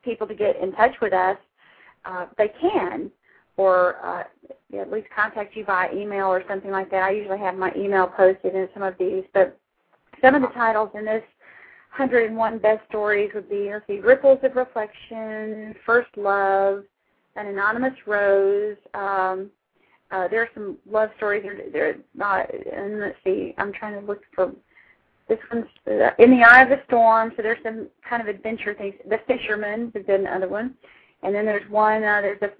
people 0.03 0.27
to 0.27 0.35
get 0.35 0.57
in 0.57 0.73
touch 0.73 0.95
with 1.01 1.13
us, 1.13 1.37
uh, 2.05 2.27
they 2.39 2.49
can 2.61 3.11
or 3.57 3.97
uh, 4.03 4.25
at 4.79 4.91
least 4.91 5.07
contact 5.15 5.55
you 5.55 5.65
via 5.65 5.95
email 5.95 6.29
or 6.29 6.43
something 6.49 6.71
like 6.71 6.91
that. 6.91 7.03
I 7.03 7.11
usually 7.11 7.39
have 7.39 7.57
my 7.57 7.71
email 7.77 8.07
posted 8.07 8.55
in 8.55 8.69
some 8.73 8.83
of 8.83 8.95
these, 8.99 9.25
but 9.35 9.59
some 10.23 10.35
of 10.35 10.41
the 10.41 10.49
titles 10.49 10.89
in 10.95 11.05
this 11.05 11.23
101 11.97 12.59
best 12.59 12.81
stories 12.89 13.31
would 13.35 13.51
be, 13.51 13.71
let's 13.71 13.87
see, 13.87 14.01
Ripples 14.01 14.39
of 14.45 14.57
Reflection, 14.57 15.75
First 15.85 16.09
Love, 16.17 16.85
An 17.37 17.49
Anonymous 17.49 17.93
Rose. 18.07 18.77
Um, 18.95 19.51
uh, 20.11 20.29
there 20.29 20.43
are 20.43 20.49
some 20.55 20.77
love 20.91 21.11
stories. 21.17 21.43
There, 21.43 21.59
there, 21.73 21.97
uh, 22.21 22.43
and 22.75 23.01
let's 23.01 23.17
see, 23.25 23.55
I'm 23.59 23.73
trying 23.73 24.01
to 24.01 24.07
look 24.07 24.23
for 24.35 24.53
this 25.29 25.39
one's 25.53 25.67
uh, 25.87 26.11
In 26.19 26.31
the 26.31 26.43
Eye 26.43 26.63
of 26.63 26.69
the 26.69 26.81
Storm. 26.87 27.33
So 27.37 27.43
there's 27.43 27.63
some 27.63 27.89
kind 28.09 28.21
of 28.21 28.29
adventure 28.29 28.75
things. 28.75 28.95
The 29.09 29.21
Fisherman 29.27 29.93
is 29.95 30.05
another 30.09 30.49
one. 30.49 30.75
And 31.23 31.35
then 31.35 31.45
there's 31.47 31.69
one, 31.71 32.03
uh, 32.03 32.21
there's 32.21 32.43
a 32.43 32.51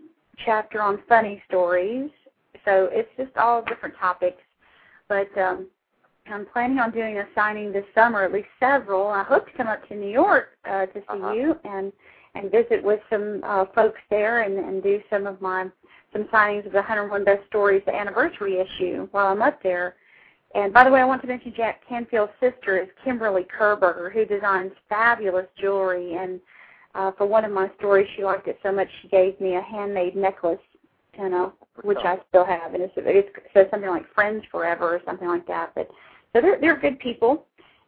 chapter 0.45 0.81
on 0.81 1.03
funny 1.09 1.43
stories. 1.49 2.11
So 2.65 2.89
it's 2.93 3.11
just 3.17 3.37
all 3.37 3.63
different 3.63 3.97
topics. 3.97 4.43
But 5.09 5.37
um, 5.37 5.67
I'm 6.29 6.47
planning 6.47 6.79
on 6.79 6.93
doing 6.93 7.19
a 7.19 7.27
signing 7.35 7.73
this 7.73 7.85
summer, 7.95 8.23
at 8.23 8.33
least 8.33 8.49
several. 8.61 9.09
I 9.09 9.25
hope 9.25 9.47
to 9.47 9.53
come 9.57 9.67
up 9.67 9.87
to 9.89 9.97
New 9.97 10.11
York 10.11 10.51
uh, 10.65 10.87
to 10.87 10.95
see 10.95 11.05
Uh-huh. 11.09 11.33
you 11.33 11.59
and 11.65 11.93
and 12.37 12.49
visit 12.53 12.81
with 12.85 13.01
some 13.11 13.41
uh, 13.43 13.65
folks 13.75 13.99
there 14.09 14.43
and, 14.43 14.57
and 14.57 14.85
do 14.85 15.03
some 15.11 15.27
of 15.27 15.41
my 15.41 15.67
some 16.13 16.25
signings 16.25 16.67
of 16.67 16.73
the 16.73 16.79
101 16.79 17.25
Best 17.25 17.47
Stories, 17.47 17.83
the 17.87 17.95
anniversary 17.95 18.59
issue, 18.59 19.09
while 19.13 19.27
I'm 19.27 19.43
up 19.43 19.63
there. 19.63 19.97
And 20.55 20.73
by 20.73 20.85
the 20.85 20.91
way, 20.91 21.01
I 21.01 21.05
want 21.05 21.23
to 21.23 21.29
mention 21.29 21.53
Jack 21.57 21.81
Canfield's 21.89 22.33
sister 22.41 22.79
is 22.83 22.89
Kimberly 23.05 23.45
Kirberger, 23.45 24.13
who 24.13 24.25
designs 24.25 24.73
fabulous 24.89 25.47
jewelry. 25.61 26.17
And 26.17 26.41
uh, 26.95 27.13
for 27.17 27.27
one 27.27 27.45
of 27.45 27.53
my 27.53 27.71
stories, 27.79 28.09
she 28.17 28.25
liked 28.25 28.49
it 28.49 28.59
so 28.63 28.73
much 28.73 28.89
she 29.01 29.09
gave 29.09 29.41
me 29.41 29.55
a 29.55 29.61
handmade 29.61 30.17
necklace, 30.17 30.59
you 31.17 31.29
know, 31.29 31.53
which 31.83 31.99
I 31.99 32.19
still 32.29 32.45
have, 32.45 32.75
and 32.75 32.83
it's, 32.83 32.93
it's, 32.97 33.29
it 33.37 33.43
says 33.55 33.67
something 33.71 33.89
like 33.89 34.13
"Friends 34.15 34.43
Forever" 34.51 34.95
or 34.95 35.01
something 35.05 35.29
like 35.29 35.47
that. 35.47 35.73
But 35.75 35.89
so 36.33 36.41
they're 36.41 36.61
they're 36.61 36.79
good 36.79 36.99
people, 36.99 37.47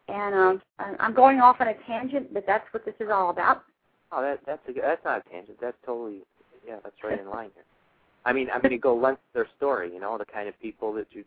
and 0.08 0.34
um, 0.34 0.62
I'm 1.00 1.14
going 1.14 1.40
off 1.40 1.56
on 1.60 1.68
a 1.68 1.74
tangent, 1.86 2.32
but 2.32 2.44
that's 2.46 2.64
what 2.72 2.84
this 2.84 2.94
is 3.00 3.08
all 3.12 3.30
about. 3.30 3.64
Oh, 4.12 4.22
that 4.22 4.40
that's 4.46 4.62
a, 4.68 4.80
that's 4.80 5.04
not 5.04 5.22
a 5.26 5.30
tangent. 5.30 5.58
That's 5.60 5.76
totally 5.84 6.20
yeah, 6.66 6.76
that's 6.82 6.96
right 7.02 7.20
in 7.20 7.28
line 7.28 7.50
here. 7.54 7.64
I 8.24 8.32
mean, 8.32 8.48
I 8.52 8.60
mean, 8.62 8.72
it 8.72 8.80
go 8.80 8.94
lends 8.94 9.20
their 9.34 9.48
story. 9.56 9.92
You 9.92 10.00
know, 10.00 10.16
the 10.18 10.24
kind 10.24 10.48
of 10.48 10.60
people 10.60 10.92
that 10.94 11.06
you 11.10 11.24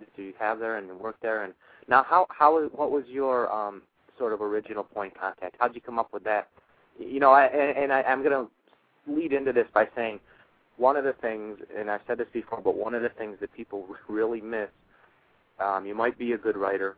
that 0.00 0.22
you 0.22 0.32
have 0.38 0.58
there 0.58 0.76
and 0.76 0.90
work 0.98 1.16
there. 1.22 1.44
And 1.44 1.52
now, 1.88 2.04
how 2.08 2.26
how 2.30 2.60
what 2.68 2.90
was 2.90 3.04
your 3.08 3.52
um 3.52 3.82
sort 4.18 4.32
of 4.32 4.40
original 4.40 4.84
point 4.84 5.18
contact? 5.18 5.56
How'd 5.58 5.74
you 5.74 5.80
come 5.80 5.98
up 5.98 6.12
with 6.12 6.24
that? 6.24 6.48
You 6.98 7.20
know, 7.20 7.30
I 7.30 7.46
and, 7.46 7.76
and 7.76 7.92
I, 7.92 8.02
I'm 8.02 8.22
gonna 8.22 8.46
lead 9.06 9.32
into 9.32 9.52
this 9.52 9.66
by 9.72 9.88
saying 9.96 10.20
one 10.76 10.96
of 10.96 11.04
the 11.04 11.12
things, 11.14 11.58
and 11.76 11.90
I've 11.90 12.00
said 12.06 12.18
this 12.18 12.28
before, 12.32 12.60
but 12.60 12.76
one 12.76 12.94
of 12.94 13.02
the 13.02 13.10
things 13.10 13.36
that 13.40 13.52
people 13.52 13.86
really 14.08 14.40
miss, 14.40 14.68
um, 15.60 15.86
you 15.86 15.94
might 15.94 16.18
be 16.18 16.32
a 16.32 16.38
good 16.38 16.56
writer, 16.56 16.96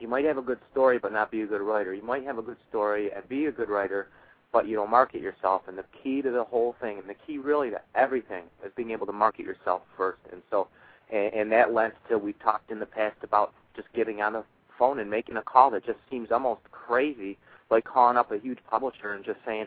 you 0.00 0.08
might 0.08 0.24
have 0.24 0.38
a 0.38 0.42
good 0.42 0.58
story 0.72 0.98
but 0.98 1.12
not 1.12 1.30
be 1.30 1.42
a 1.42 1.46
good 1.46 1.60
writer. 1.60 1.94
You 1.94 2.02
might 2.02 2.24
have 2.24 2.38
a 2.38 2.42
good 2.42 2.58
story 2.68 3.10
and 3.14 3.26
be 3.28 3.46
a 3.46 3.52
good 3.52 3.68
writer, 3.68 4.08
but 4.52 4.66
you 4.66 4.76
don't 4.76 4.90
market 4.90 5.20
yourself. 5.20 5.62
And 5.68 5.76
the 5.76 5.84
key 6.02 6.22
to 6.22 6.30
the 6.30 6.44
whole 6.44 6.74
thing, 6.80 6.98
and 6.98 7.08
the 7.08 7.14
key 7.26 7.38
really 7.38 7.70
to 7.70 7.80
everything, 7.94 8.44
is 8.64 8.72
being 8.76 8.90
able 8.90 9.06
to 9.06 9.12
market 9.12 9.44
yourself 9.44 9.82
first. 9.96 10.20
And 10.32 10.42
so, 10.50 10.68
and, 11.12 11.32
and 11.34 11.52
that 11.52 11.72
lends 11.72 11.96
to 12.08 12.18
we 12.18 12.32
talked 12.34 12.70
in 12.70 12.78
the 12.78 12.86
past 12.86 13.16
about 13.22 13.52
just 13.74 13.88
getting 13.94 14.20
on 14.22 14.32
the 14.32 14.44
phone 14.78 14.98
and 14.98 15.10
making 15.10 15.36
a 15.36 15.42
call 15.42 15.70
that 15.70 15.84
just 15.84 15.98
seems 16.10 16.30
almost 16.30 16.60
crazy, 16.70 17.38
like 17.70 17.84
calling 17.84 18.16
up 18.16 18.30
a 18.32 18.38
huge 18.38 18.58
publisher 18.70 19.12
and 19.12 19.24
just 19.24 19.38
saying, 19.44 19.66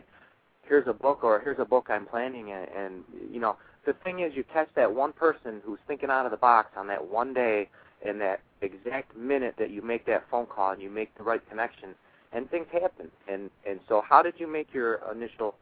"Here's 0.62 0.86
a 0.86 0.92
book," 0.92 1.22
or 1.22 1.40
"Here's 1.40 1.58
a 1.58 1.64
book 1.64 1.88
I'm 1.90 2.06
planning." 2.06 2.52
And, 2.52 2.68
and 2.68 3.04
you 3.32 3.40
know, 3.40 3.56
the 3.86 3.92
thing 3.92 4.20
is, 4.20 4.34
you 4.34 4.44
catch 4.44 4.68
that 4.74 4.94
one 4.94 5.12
person 5.12 5.60
who's 5.64 5.78
thinking 5.86 6.10
out 6.10 6.26
of 6.26 6.30
the 6.30 6.36
box 6.36 6.72
on 6.76 6.86
that 6.88 7.08
one 7.08 7.34
day, 7.34 7.68
in 8.02 8.18
that 8.18 8.40
exact 8.62 9.16
minute 9.16 9.54
that 9.58 9.70
you 9.70 9.82
make 9.82 10.06
that 10.06 10.24
phone 10.30 10.46
call 10.46 10.72
and 10.72 10.82
you 10.82 10.90
make 10.90 11.16
the 11.16 11.22
right 11.22 11.46
connection, 11.48 11.94
and 12.32 12.50
things 12.50 12.66
happen. 12.72 13.10
And 13.28 13.50
and 13.68 13.80
so, 13.88 14.02
how 14.08 14.22
did 14.22 14.34
you 14.38 14.46
make 14.46 14.72
your 14.72 15.00
initial 15.12 15.54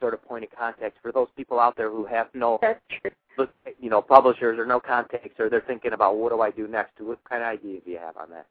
sort 0.00 0.14
of 0.14 0.24
point 0.24 0.44
of 0.44 0.50
contact 0.56 0.96
for 1.00 1.12
those 1.12 1.28
people 1.36 1.60
out 1.60 1.76
there 1.76 1.90
who 1.90 2.04
have 2.04 2.26
no, 2.34 2.58
you 3.80 3.88
know, 3.88 4.02
publishers 4.02 4.58
or 4.58 4.66
no 4.66 4.80
contacts, 4.80 5.38
or 5.38 5.48
they're 5.48 5.62
thinking 5.66 5.92
about 5.92 6.16
what 6.16 6.32
do 6.32 6.40
I 6.40 6.50
do 6.50 6.66
next? 6.66 7.00
What 7.00 7.18
kind 7.28 7.42
of 7.42 7.48
ideas 7.48 7.82
do 7.84 7.92
you 7.92 7.98
have 7.98 8.16
on 8.16 8.28
that? 8.30 8.46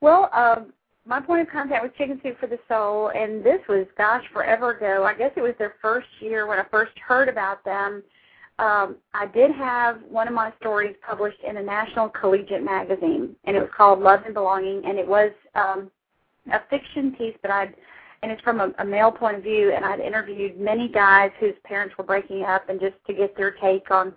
Well, 0.00 0.28
um, 0.32 0.72
my 1.06 1.20
point 1.20 1.42
of 1.42 1.48
contact 1.52 1.82
was 1.82 1.92
Chicken 1.96 2.20
Soup 2.22 2.38
for 2.40 2.46
the 2.46 2.58
Soul, 2.68 3.10
and 3.14 3.44
this 3.44 3.60
was, 3.68 3.86
gosh, 3.96 4.24
forever 4.32 4.72
ago. 4.72 5.04
I 5.04 5.14
guess 5.14 5.30
it 5.36 5.42
was 5.42 5.54
their 5.58 5.74
first 5.80 6.08
year 6.20 6.46
when 6.46 6.58
I 6.58 6.64
first 6.70 6.92
heard 6.98 7.28
about 7.28 7.64
them. 7.64 8.02
Um, 8.58 8.96
I 9.12 9.26
did 9.26 9.50
have 9.52 10.00
one 10.08 10.28
of 10.28 10.34
my 10.34 10.52
stories 10.60 10.96
published 11.06 11.38
in 11.46 11.56
a 11.56 11.62
national 11.62 12.08
collegiate 12.08 12.64
magazine, 12.64 13.36
and 13.44 13.56
it 13.56 13.60
was 13.60 13.70
called 13.76 14.00
Love 14.00 14.20
and 14.24 14.34
Belonging, 14.34 14.82
and 14.84 14.98
it 14.98 15.06
was 15.06 15.30
um, 15.54 15.90
a 16.52 16.60
fiction 16.70 17.12
piece, 17.12 17.36
but 17.42 17.50
I'd 17.50 17.74
and 18.22 18.32
it's 18.32 18.40
from 18.40 18.60
a, 18.60 18.72
a 18.78 18.84
male 18.84 19.12
point 19.12 19.36
of 19.36 19.42
view, 19.42 19.72
and 19.74 19.84
I'd 19.84 20.00
interviewed 20.00 20.58
many 20.58 20.88
guys 20.88 21.30
whose 21.38 21.52
parents 21.62 21.94
were 21.98 22.04
breaking 22.04 22.42
up, 22.42 22.70
and 22.70 22.80
just 22.80 22.94
to 23.06 23.12
get 23.12 23.36
their 23.36 23.50
take 23.50 23.90
on 23.90 24.14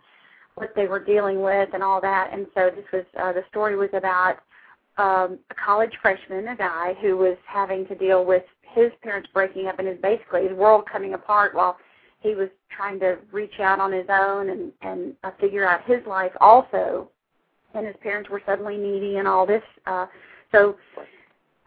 what 0.55 0.73
they 0.77 0.87
were 0.87 1.03
dealing 1.03 1.41
with 1.41 1.69
and 1.73 1.83
all 1.83 1.99
that. 2.01 2.31
And 2.31 2.47
so 2.55 2.71
this 2.73 2.85
was 2.93 3.03
uh, 3.19 3.33
the 3.33 3.43
story 3.49 3.75
was 3.75 3.89
about 3.93 4.37
um, 4.97 5.39
a 5.51 5.55
college 5.63 5.91
freshman, 6.01 6.47
a 6.47 6.55
guy 6.55 6.95
who 7.01 7.17
was 7.17 7.37
having 7.45 7.85
to 7.87 7.95
deal 7.95 8.25
with 8.25 8.43
his 8.61 8.91
parents 9.03 9.29
breaking 9.33 9.67
up 9.67 9.77
and 9.77 9.87
his 9.87 9.97
basically 10.01 10.47
his 10.47 10.57
world 10.57 10.85
coming 10.91 11.13
apart 11.13 11.53
while 11.53 11.77
he 12.21 12.33
was 12.33 12.49
trying 12.75 12.99
to 12.99 13.17
reach 13.31 13.59
out 13.59 13.79
on 13.79 13.91
his 13.91 14.07
own 14.09 14.49
and 14.49 14.71
and 14.81 15.13
uh, 15.23 15.31
figure 15.39 15.67
out 15.67 15.85
his 15.85 16.05
life 16.07 16.31
also. 16.39 17.09
And 17.73 17.85
his 17.85 17.95
parents 18.01 18.29
were 18.29 18.41
suddenly 18.45 18.77
needy 18.77 19.17
and 19.17 19.27
all 19.27 19.45
this. 19.45 19.63
Uh, 19.85 20.07
so 20.51 20.77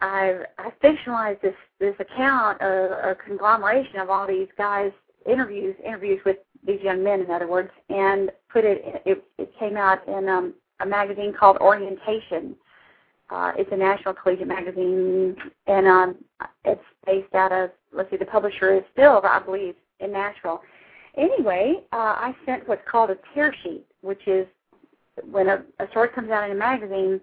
I 0.01 0.43
I 0.57 0.71
fictionalized 0.83 1.41
this 1.41 1.55
this 1.79 1.95
account, 1.99 2.61
a, 2.61 3.11
a 3.11 3.15
conglomeration 3.15 3.99
of 3.99 4.09
all 4.09 4.27
these 4.27 4.47
guys' 4.57 4.91
interviews, 5.25 5.75
interviews 5.85 6.19
with 6.25 6.37
these 6.65 6.81
young 6.81 7.03
men, 7.03 7.21
in 7.21 7.31
other 7.31 7.47
words, 7.47 7.71
and 7.89 8.31
put 8.51 8.65
it. 8.65 9.01
It, 9.05 9.23
it 9.37 9.51
came 9.59 9.77
out 9.77 10.07
in 10.07 10.27
um, 10.27 10.53
a 10.79 10.85
magazine 10.85 11.33
called 11.37 11.57
Orientation 11.57 12.55
uh, 13.31 13.53
it's 13.57 13.71
a 13.71 13.77
national 13.77 14.13
collegiate 14.13 14.47
magazine, 14.47 15.35
and 15.67 15.87
um, 15.87 16.15
it's 16.65 16.83
based 17.05 17.33
out 17.33 17.53
of, 17.53 17.69
let's 17.93 18.09
see, 18.11 18.17
the 18.17 18.25
publisher 18.25 18.75
is 18.75 18.83
still, 18.91 19.21
I 19.23 19.39
believe, 19.39 19.75
in 20.01 20.11
Nashville. 20.11 20.61
Anyway, 21.17 21.75
uh, 21.93 21.95
I 21.95 22.35
sent 22.45 22.67
what's 22.67 22.81
called 22.89 23.09
a 23.09 23.17
tear 23.33 23.55
sheet, 23.63 23.85
which 24.01 24.27
is 24.27 24.45
when 25.29 25.47
a, 25.47 25.63
a 25.79 25.87
story 25.91 26.09
comes 26.09 26.29
out 26.29 26.43
in 26.43 26.51
a 26.51 26.59
magazine, 26.59 27.21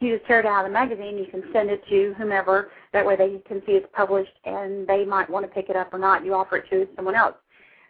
you 0.00 0.16
just 0.16 0.26
tear 0.26 0.40
it 0.40 0.46
out 0.46 0.64
of 0.64 0.70
the 0.70 0.74
magazine. 0.74 1.18
You 1.18 1.26
can 1.26 1.42
send 1.52 1.70
it 1.70 1.82
to 1.88 2.14
whomever. 2.16 2.70
That 2.92 3.04
way 3.04 3.16
they 3.16 3.38
can 3.46 3.60
see 3.66 3.72
it's 3.72 3.88
published, 3.92 4.32
and 4.44 4.86
they 4.86 5.04
might 5.04 5.28
want 5.28 5.44
to 5.44 5.52
pick 5.52 5.68
it 5.68 5.76
up 5.76 5.92
or 5.92 5.98
not. 5.98 6.24
You 6.24 6.34
offer 6.34 6.56
it 6.58 6.70
to 6.70 6.86
someone 6.96 7.14
else. 7.14 7.34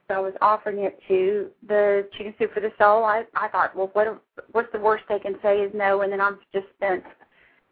So 0.09 0.15
I 0.15 0.21
was 0.21 0.33
offering 0.41 0.79
it 0.79 0.99
to 1.09 1.51
the 1.67 2.09
Chicken 2.17 2.35
Soup 2.39 2.53
for 2.55 2.61
the 2.61 2.73
Soul. 2.79 3.05
I 3.05 3.25
I 3.35 3.49
thought, 3.49 3.77
well, 3.77 3.91
what 3.93 4.23
what's 4.53 4.73
the 4.73 4.81
worst 4.81 5.05
they 5.09 5.19
can 5.19 5.37
say 5.43 5.59
is 5.59 5.73
no, 5.75 6.01
and 6.01 6.11
then 6.13 6.21
I've 6.21 6.39
just 6.53 6.67
spent 6.77 7.05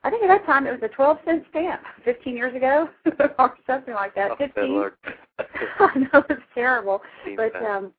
I 0.07 0.11
think 0.11 0.23
at 0.23 0.29
that 0.29 0.47
time 0.47 0.69
it 0.69 0.71
was 0.71 0.89
a 0.89 0.95
12 0.95 1.19
cent 1.25 1.45
stamp 1.51 1.81
15 2.05 2.37
years 2.37 2.55
ago 2.55 2.89
or 3.41 3.55
something 3.67 3.93
like 3.93 4.15
that. 4.15 4.31
Oh, 4.31 4.37
15. 4.37 4.91
I 5.81 5.99
know 5.99 6.25
it's 6.31 6.43
terrible. 6.55 7.03
But 7.37 7.57
um 7.65 7.93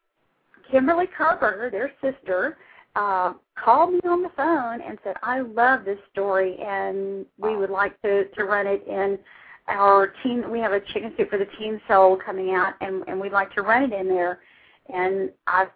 Kimberly 0.72 1.06
Kirberger, 1.08 1.70
their 1.70 1.91
sister, 2.01 2.58
uh, 2.98 3.34
called 3.56 3.94
me 3.94 4.00
on 4.06 4.24
the 4.24 4.32
phone 4.36 4.82
and 4.82 4.98
said, 5.04 5.16
I 5.22 5.42
love 5.42 5.86
this 5.86 6.00
story 6.12 6.58
and 6.58 7.25
we 7.38 7.56
would 7.56 7.70
like 7.70 8.01
to, 8.01 8.25
to 8.30 8.44
run 8.44 8.66
it 8.66 8.84
in 8.88 9.20
our 9.68 10.13
team. 10.24 10.50
We 10.50 10.60
have 10.60 10.72
a 10.72 10.80
chicken 10.80 11.13
soup 11.16 11.30
for 11.30 11.38
the 11.38 11.48
Teen 11.60 11.80
Soul 11.88 12.18
coming 12.18 12.56
out 12.56 12.74
and, 12.82 13.04
and 13.08 13.20
we'd 13.20 13.32
like 13.32 13.54
to 13.54 13.62
run 13.62 13.84
it 13.84 13.94
in 13.94 14.08
there. 14.08 14.39
And 14.92 15.30
I 15.46 15.68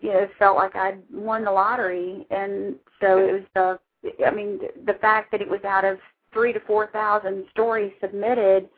you 0.00 0.12
know, 0.12 0.28
felt 0.38 0.56
like 0.56 0.76
I'd 0.76 1.02
won 1.12 1.44
the 1.44 1.50
lottery. 1.50 2.26
And 2.30 2.76
so 3.00 3.18
it 3.18 3.32
was 3.32 3.42
the 3.54 3.78
I 4.26 4.30
mean, 4.30 4.60
the 4.86 4.94
fact 4.94 5.30
that 5.32 5.42
it 5.42 5.48
was 5.48 5.62
out 5.64 5.84
of 5.84 5.98
three 6.32 6.52
to 6.52 6.60
four 6.60 6.86
thousand 6.86 7.44
stories 7.50 7.92
submitted 8.00 8.68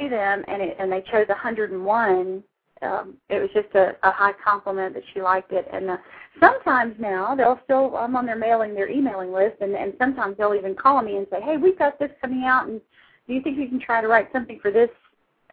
to 0.00 0.08
them, 0.08 0.42
and 0.48 0.62
it, 0.62 0.76
and 0.78 0.90
they 0.90 1.02
chose 1.02 1.28
101. 1.28 2.42
Um, 2.84 3.14
it 3.28 3.40
was 3.40 3.50
just 3.54 3.74
a, 3.74 3.96
a 4.02 4.10
high 4.10 4.32
compliment 4.44 4.94
that 4.94 5.02
she 5.12 5.22
liked 5.22 5.52
it. 5.52 5.66
And 5.72 5.90
uh, 5.90 5.96
sometimes 6.40 6.94
now 6.98 7.34
they'll 7.34 7.60
still 7.64 7.96
I'm 7.96 8.16
on 8.16 8.26
their 8.26 8.36
mailing 8.36 8.74
their 8.74 8.90
emailing 8.90 9.32
list, 9.32 9.56
and 9.60 9.74
and 9.74 9.94
sometimes 9.98 10.36
they'll 10.36 10.54
even 10.54 10.74
call 10.74 11.02
me 11.02 11.16
and 11.16 11.26
say, 11.30 11.40
hey, 11.40 11.56
we've 11.56 11.78
got 11.78 11.98
this 11.98 12.10
coming 12.20 12.44
out, 12.44 12.68
and 12.68 12.80
do 13.26 13.34
you 13.34 13.42
think 13.42 13.58
you 13.58 13.68
can 13.68 13.80
try 13.80 14.00
to 14.00 14.08
write 14.08 14.28
something 14.32 14.58
for 14.60 14.70
this? 14.70 14.90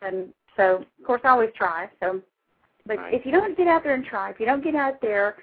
And 0.02 0.34
so 0.58 0.78
of 0.78 1.06
course 1.06 1.22
I 1.24 1.30
always 1.30 1.52
try. 1.56 1.90
So, 2.02 2.22
but 2.86 2.98
Right. 2.98 3.14
if 3.14 3.26
you 3.26 3.32
don't 3.32 3.56
get 3.58 3.68
out 3.68 3.84
there 3.84 3.94
and 3.94 4.06
try, 4.06 4.30
if 4.32 4.40
you 4.40 4.46
don't 4.46 4.64
get 4.64 4.76
out 4.76 5.00
there 5.02 5.36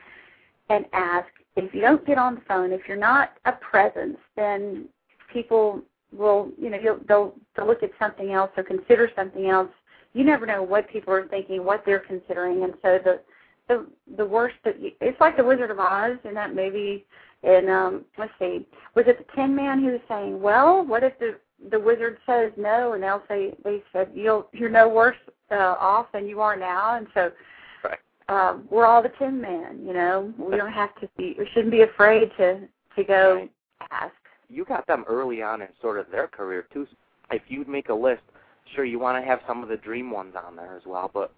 and 0.68 0.84
ask, 0.92 1.28
if 1.56 1.72
you 1.74 1.80
don't 1.80 2.04
get 2.06 2.18
on 2.18 2.34
the 2.34 2.40
phone, 2.42 2.72
if 2.72 2.86
you're 2.86 2.96
not 2.96 3.32
a 3.44 3.52
presence, 3.52 4.18
then 4.36 4.88
people 5.32 5.82
will, 6.12 6.50
you 6.58 6.70
know, 6.70 6.78
you'll, 6.78 7.00
they'll 7.06 7.34
they'll 7.56 7.66
look 7.66 7.82
at 7.82 7.90
something 7.98 8.32
else 8.32 8.50
or 8.56 8.62
consider 8.62 9.10
something 9.14 9.48
else. 9.48 9.70
You 10.14 10.24
never 10.24 10.46
know 10.46 10.62
what 10.62 10.88
people 10.90 11.12
are 11.12 11.28
thinking, 11.28 11.64
what 11.64 11.82
they're 11.84 12.00
considering, 12.00 12.64
and 12.64 12.74
so 12.82 12.98
the 13.02 13.20
the 13.68 13.86
the 14.16 14.24
worst 14.24 14.56
that 14.64 14.80
you, 14.80 14.92
it's 15.00 15.20
like 15.20 15.36
the 15.36 15.44
Wizard 15.44 15.70
of 15.70 15.78
Oz 15.78 16.16
in 16.24 16.34
that 16.34 16.54
movie. 16.54 17.04
And 17.44 17.70
um, 17.70 18.04
let's 18.18 18.32
see, 18.40 18.66
was 18.96 19.04
it 19.06 19.18
the 19.18 19.32
Tin 19.36 19.54
Man 19.54 19.80
who 19.80 19.92
was 19.92 20.00
saying, 20.08 20.40
"Well, 20.40 20.84
what 20.84 21.04
if 21.04 21.16
the 21.20 21.36
the 21.70 21.78
wizard 21.78 22.18
says 22.26 22.50
no?" 22.56 22.94
And 22.94 23.02
they'll 23.02 23.22
say, 23.28 23.54
"They 23.62 23.82
said 23.92 24.10
you'll 24.14 24.48
you're 24.52 24.70
no 24.70 24.88
worse 24.88 25.16
uh, 25.52 25.76
off 25.78 26.06
than 26.12 26.26
you 26.26 26.40
are 26.40 26.56
now." 26.56 26.96
And 26.96 27.06
so 27.14 27.30
Right. 27.84 27.98
um, 28.28 28.66
we're 28.70 28.86
all 28.86 29.02
the 29.02 29.12
Tin 29.20 29.40
Man. 29.40 29.84
You 29.86 29.92
know, 29.92 30.32
we 30.36 30.56
don't 30.56 30.72
have 30.72 30.94
to 31.00 31.08
be. 31.16 31.36
We 31.38 31.46
shouldn't 31.52 31.70
be 31.70 31.82
afraid 31.82 32.32
to 32.38 32.60
to 32.96 33.04
go 33.04 33.34
Right. 33.34 33.52
ask. 33.92 34.14
you 34.50 34.64
got 34.64 34.84
them 34.88 35.04
early 35.06 35.42
on 35.42 35.62
in 35.62 35.68
sort 35.80 35.98
of 36.00 36.10
their 36.10 36.26
career 36.26 36.66
too. 36.72 36.88
If 37.30 37.42
you'd 37.48 37.68
make 37.68 37.90
a 37.90 37.94
list, 37.94 38.22
sure 38.74 38.84
you 38.84 38.98
want 38.98 39.22
to 39.22 39.26
have 39.26 39.40
some 39.46 39.62
of 39.62 39.68
the 39.68 39.76
dream 39.76 40.10
ones 40.10 40.34
on 40.36 40.56
there 40.56 40.76
as 40.76 40.82
well, 40.86 41.10
but 41.12 41.32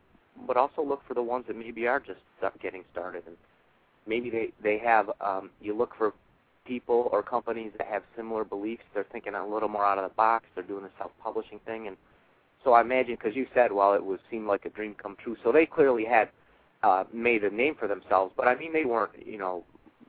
but 0.47 0.57
also 0.57 0.83
look 0.83 1.03
for 1.07 1.15
the 1.15 1.23
ones 1.23 1.45
that 1.49 1.57
maybe 1.57 1.87
are 1.87 2.01
just 2.01 2.21
getting 2.63 2.83
started 2.93 3.23
and 3.27 3.37
maybe 4.07 4.31
they 4.31 4.49
they 4.63 4.79
have 4.79 5.11
um 5.21 5.51
you 5.61 5.77
look 5.77 5.95
for 5.97 6.13
people 6.67 7.09
or 7.13 7.23
companies 7.23 7.73
that 7.79 7.87
have 7.87 8.03
similar 8.17 8.45
beliefs. 8.45 8.83
They're 8.95 9.07
thinking 9.11 9.35
a 9.35 9.47
little 9.47 9.69
more 9.69 9.85
out 9.85 9.99
of 9.99 10.09
the 10.09 10.15
box. 10.15 10.45
They're 10.55 10.65
doing 10.65 10.85
the 10.85 10.91
self-publishing 10.99 11.61
thing, 11.67 11.87
and 11.89 11.97
so 12.63 12.75
I 12.75 12.83
imagine 12.83 13.17
because 13.17 13.35
you 13.35 13.47
said, 13.55 13.73
well, 13.73 13.95
it 13.95 14.05
was 14.05 14.21
seemed 14.31 14.47
like 14.47 14.67
a 14.67 14.71
dream 14.71 14.95
come 14.95 15.17
true. 15.23 15.37
So 15.43 15.53
they 15.53 15.67
clearly 15.67 16.05
had 16.05 16.29
uh, 16.83 17.05
made 17.13 17.45
a 17.45 17.51
name 17.51 17.75
for 17.79 17.89
themselves, 17.89 18.33
but 18.37 18.47
I 18.47 18.55
mean 18.55 18.73
they 18.73 18.85
weren't, 18.85 19.13
you 19.25 19.39
know, 19.39 19.65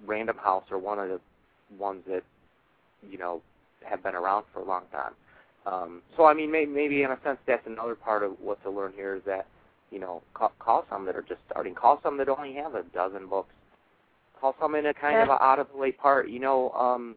Random 0.05 0.37
House 0.37 0.65
or 0.71 0.77
one 0.77 0.99
of 0.99 1.09
the 1.09 1.19
ones 1.77 2.03
that 2.07 2.23
you 3.09 3.17
know 3.17 3.41
have 3.83 4.03
been 4.03 4.15
around 4.15 4.45
for 4.53 4.59
a 4.59 4.65
long 4.65 4.83
time. 4.91 5.13
Um, 5.65 6.01
so 6.18 6.25
I 6.25 6.34
mean, 6.34 6.51
maybe, 6.51 6.72
maybe 6.72 7.03
in 7.03 7.12
a 7.12 7.20
sense, 7.24 7.38
that's 7.46 7.65
another 7.68 7.96
part 7.96 8.24
of 8.24 8.32
what 8.39 8.62
to 8.63 8.70
learn 8.70 8.94
here 8.96 9.15
is 9.15 9.22
that 9.25 9.46
you 9.91 10.00
know 10.00 10.22
call, 10.34 10.51
call 10.60 10.86
some 10.89 11.06
that 11.06 11.15
are 11.15 11.22
just 11.22 11.41
starting, 11.50 11.75
call 11.75 12.00
some 12.01 12.18
that 12.18 12.30
only 12.30 12.53
have 12.56 12.75
a 12.75 12.84
dozen 12.94 13.27
books, 13.27 13.53
call 14.39 14.56
some 14.60 14.75
in 14.75 14.88
a 14.88 14.94
kind 14.94 15.20
of 15.22 15.27
Yeah. 15.27 15.38
a 15.38 15.44
out 15.44 15.60
of 15.60 15.68
the 15.72 15.77
way 15.77 15.91
part. 15.91 16.30
You 16.30 16.39
know, 16.39 16.72
um, 16.72 17.15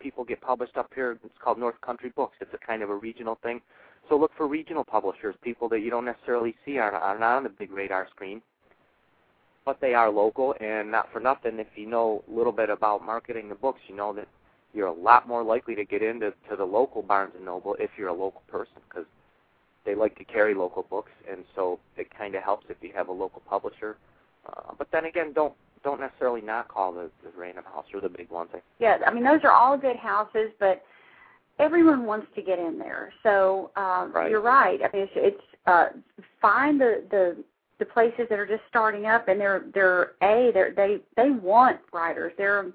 people 0.00 0.24
get 0.24 0.40
published 0.40 0.76
up 0.76 0.92
here. 0.94 1.18
It's 1.24 1.38
called 1.38 1.58
North 1.58 1.80
Country 1.80 2.10
Books. 2.14 2.36
It's 2.40 2.52
a 2.54 2.58
kind 2.58 2.82
of 2.82 2.90
a 2.90 2.94
regional 2.94 3.36
thing. 3.42 3.60
So 4.08 4.16
look 4.16 4.32
for 4.36 4.46
regional 4.46 4.84
publishers, 4.84 5.34
people 5.42 5.68
that 5.70 5.80
you 5.80 5.90
don't 5.90 6.04
necessarily 6.04 6.54
see 6.64 6.78
are 6.78 6.92
not 7.18 7.36
on 7.38 7.42
the 7.42 7.48
big 7.48 7.72
radar 7.72 8.06
screen, 8.08 8.40
but 9.64 9.80
they 9.80 9.94
are 9.94 10.10
local. 10.10 10.54
And 10.60 10.92
not 10.92 11.10
for 11.12 11.18
nothing, 11.18 11.58
if 11.58 11.66
you 11.74 11.86
know 11.86 12.22
a 12.28 12.32
little 12.32 12.52
bit 12.52 12.70
about 12.70 13.04
marketing 13.04 13.48
the 13.48 13.56
books, 13.56 13.80
you 13.88 13.96
know 13.96 14.12
that 14.12 14.28
you're 14.76 14.86
a 14.86 14.92
lot 14.92 15.26
more 15.26 15.42
likely 15.42 15.74
to 15.74 15.84
get 15.84 16.02
into 16.02 16.32
to 16.50 16.56
the 16.56 16.64
local 16.64 17.02
Barnes 17.02 17.32
and 17.34 17.46
Noble 17.46 17.74
if 17.80 17.90
you're 17.96 18.08
a 18.08 18.12
local 18.14 18.42
person, 18.46 18.74
because 18.88 19.06
they 19.86 19.94
like 19.94 20.16
to 20.18 20.24
carry 20.24 20.54
local 20.54 20.82
books, 20.82 21.12
and 21.30 21.44
so 21.54 21.80
it 21.96 22.08
kind 22.16 22.34
of 22.34 22.42
helps 22.42 22.66
if 22.68 22.76
you 22.82 22.90
have 22.94 23.08
a 23.08 23.12
local 23.12 23.40
publisher. 23.48 23.96
Uh, 24.46 24.72
but 24.76 24.88
then 24.92 25.06
again, 25.06 25.32
don't 25.32 25.54
don't 25.82 26.00
necessarily 26.00 26.40
not 26.40 26.68
call 26.68 26.92
the, 26.92 27.10
the 27.22 27.30
Random 27.36 27.64
House 27.64 27.86
or 27.94 28.00
the 28.00 28.08
big 28.08 28.30
ones. 28.30 28.50
Yeah, 28.78 28.98
I 29.06 29.12
mean 29.12 29.24
those 29.24 29.40
are 29.44 29.52
all 29.52 29.78
good 29.78 29.96
houses, 29.96 30.50
but 30.60 30.84
everyone 31.58 32.04
wants 32.04 32.26
to 32.34 32.42
get 32.42 32.58
in 32.58 32.78
there. 32.78 33.12
So 33.22 33.70
um, 33.76 34.12
right. 34.12 34.30
you're 34.30 34.42
right. 34.42 34.80
I 34.82 34.94
mean, 34.94 35.08
it's, 35.08 35.12
it's 35.16 35.42
uh, 35.66 35.86
find 36.40 36.78
the 36.80 37.04
the 37.10 37.36
the 37.78 37.86
places 37.86 38.26
that 38.28 38.38
are 38.38 38.46
just 38.46 38.62
starting 38.68 39.06
up, 39.06 39.28
and 39.28 39.40
they're 39.40 39.64
they're 39.72 40.12
a 40.22 40.50
they're, 40.52 40.74
they 40.74 40.98
they 41.16 41.30
want 41.30 41.78
writers. 41.92 42.32
They're 42.36 42.66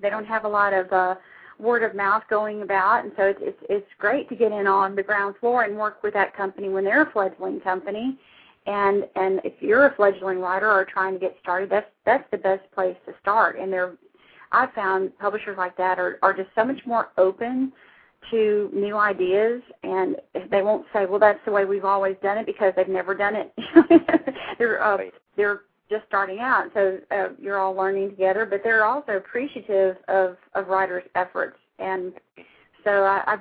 they 0.00 0.10
don't 0.10 0.26
have 0.26 0.44
a 0.44 0.48
lot 0.48 0.72
of 0.72 0.92
uh, 0.92 1.14
word 1.58 1.82
of 1.82 1.94
mouth 1.94 2.22
going 2.30 2.62
about, 2.62 3.04
and 3.04 3.12
so 3.16 3.24
it's, 3.24 3.40
it's 3.42 3.62
it's 3.68 3.86
great 3.98 4.28
to 4.28 4.36
get 4.36 4.52
in 4.52 4.66
on 4.66 4.96
the 4.96 5.02
ground 5.02 5.34
floor 5.40 5.64
and 5.64 5.76
work 5.76 6.02
with 6.02 6.14
that 6.14 6.36
company 6.36 6.68
when 6.68 6.84
they're 6.84 7.02
a 7.02 7.12
fledgling 7.12 7.60
company. 7.60 8.18
And 8.66 9.04
and 9.16 9.40
if 9.44 9.54
you're 9.60 9.86
a 9.86 9.94
fledgling 9.94 10.38
writer 10.38 10.70
or 10.70 10.84
trying 10.84 11.14
to 11.14 11.20
get 11.20 11.36
started, 11.42 11.70
that's 11.70 11.90
that's 12.04 12.28
the 12.30 12.38
best 12.38 12.70
place 12.72 12.96
to 13.06 13.14
start. 13.20 13.58
And 13.58 13.72
they're 13.72 13.94
I've 14.52 14.72
found 14.72 15.16
publishers 15.18 15.56
like 15.56 15.76
that 15.76 15.98
are 15.98 16.18
are 16.22 16.34
just 16.34 16.50
so 16.54 16.64
much 16.64 16.80
more 16.86 17.10
open 17.16 17.72
to 18.30 18.70
new 18.74 18.98
ideas 18.98 19.62
and 19.82 20.16
they 20.50 20.60
won't 20.60 20.84
say 20.92 21.06
well 21.06 21.18
that's 21.18 21.40
the 21.46 21.50
way 21.50 21.64
we've 21.64 21.86
always 21.86 22.16
done 22.22 22.36
it 22.36 22.44
because 22.44 22.72
they've 22.76 22.86
never 22.86 23.14
done 23.14 23.34
it 23.34 23.52
they're 24.58 24.82
uh, 24.82 24.98
they're 25.36 25.62
just 25.90 26.06
starting 26.06 26.38
out. 26.38 26.70
So 26.72 26.98
uh, 27.10 27.28
you're 27.38 27.58
all 27.58 27.74
learning 27.74 28.10
together 28.10 28.46
but 28.46 28.60
they're 28.64 28.84
also 28.84 29.12
appreciative 29.12 29.96
of 30.08 30.36
of 30.54 30.68
writers 30.68 31.04
efforts. 31.14 31.58
And 31.78 32.12
so 32.84 32.90
i 32.90 33.22
i 33.26 33.36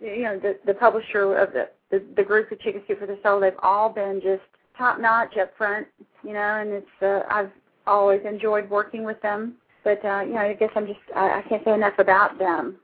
you 0.00 0.22
know 0.22 0.38
the 0.38 0.58
the 0.66 0.74
publisher 0.74 1.36
of 1.36 1.52
the 1.52 1.68
the, 1.90 2.02
the 2.16 2.22
group 2.22 2.50
of 2.50 2.60
chicken 2.60 2.82
soup 2.86 3.00
for 3.00 3.06
the 3.06 3.18
soul 3.22 3.40
they've 3.40 3.52
all 3.62 3.90
been 3.90 4.20
just 4.22 4.42
top 4.78 5.00
notch 5.00 5.36
up 5.36 5.52
front 5.58 5.86
you 6.22 6.32
know 6.32 6.60
and 6.60 6.70
it's 6.70 7.02
uh, 7.02 7.20
i've 7.30 7.50
always 7.86 8.20
enjoyed 8.24 8.70
working 8.70 9.04
with 9.04 9.20
them. 9.22 9.54
But 9.84 10.04
uh 10.04 10.20
you 10.20 10.34
know 10.34 10.40
i 10.40 10.54
guess 10.54 10.70
i'm 10.76 10.86
just 10.86 11.00
i, 11.14 11.40
I 11.40 11.42
can't 11.48 11.64
say 11.64 11.74
enough 11.74 11.98
about 11.98 12.38
them. 12.38 12.76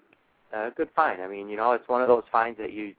A 0.53 0.71
good 0.75 0.89
find. 0.95 1.21
I 1.21 1.29
mean, 1.29 1.49
you 1.49 1.57
know, 1.57 1.73
it's 1.73 1.89
one 1.89 2.03
of 2.03 2.09
those 2.09 2.23
finds 2.31 2.59
that 2.59 2.73
you 2.73 2.95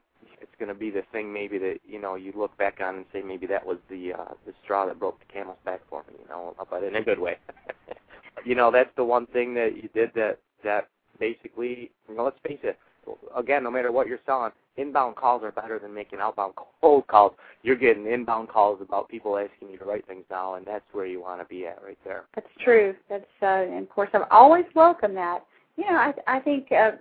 going 0.59 0.69
to 0.69 0.75
be 0.75 0.89
the 0.89 1.03
thing 1.11 1.31
maybe 1.31 1.57
that 1.57 1.77
you 1.85 1.99
know 1.99 2.15
you 2.15 2.33
look 2.35 2.57
back 2.57 2.79
on 2.81 2.95
and 2.95 3.05
say 3.13 3.21
maybe 3.21 3.47
that 3.47 3.65
was 3.65 3.77
the 3.89 4.13
uh, 4.13 4.33
the 4.45 4.53
straw 4.63 4.85
that 4.85 4.99
broke 4.99 5.19
the 5.19 5.31
camel's 5.31 5.57
back 5.65 5.81
for 5.89 6.03
me. 6.07 6.15
You 6.21 6.29
know, 6.29 6.55
but 6.69 6.83
in 6.83 6.95
a 6.95 7.03
good 7.03 7.19
way. 7.19 7.37
you 8.45 8.55
know, 8.55 8.71
that's 8.71 8.89
the 8.95 9.03
one 9.03 9.25
thing 9.27 9.53
that 9.55 9.75
you 9.75 9.89
did 9.93 10.11
that 10.15 10.39
that 10.63 10.87
basically, 11.19 11.91
you 12.09 12.15
know, 12.15 12.25
let's 12.25 12.39
face 12.47 12.59
it. 12.63 12.77
Again, 13.37 13.63
no 13.63 13.71
matter 13.71 13.91
what 13.91 14.07
you're 14.07 14.19
selling, 14.25 14.51
inbound 14.75 15.15
calls 15.15 15.41
are 15.43 15.51
better 15.51 15.79
than 15.79 15.93
making 15.93 16.19
outbound 16.19 16.53
cold 16.81 17.07
calls. 17.07 17.33
You're 17.63 17.77
getting 17.77 18.05
inbound 18.05 18.49
calls 18.49 18.81
about 18.81 19.07
people 19.09 19.37
asking 19.37 19.69
you 19.69 19.77
to 19.77 19.85
write 19.85 20.05
things 20.07 20.25
down, 20.29 20.57
and 20.57 20.65
that's 20.65 20.85
where 20.91 21.05
you 21.05 21.21
want 21.21 21.41
to 21.41 21.45
be 21.45 21.65
at 21.65 21.81
right 21.83 21.97
there. 22.03 22.25
That's 22.35 22.47
true. 22.63 22.95
That's 23.09 23.25
uh, 23.41 23.45
and 23.45 23.83
of 23.83 23.89
course 23.89 24.09
I've 24.13 24.27
always 24.31 24.65
welcomed 24.75 25.17
that 25.17 25.45
you 25.77 25.85
know, 25.85 25.97
I, 25.97 26.13
I 26.27 26.39
think 26.39 26.71
uh, 26.71 26.91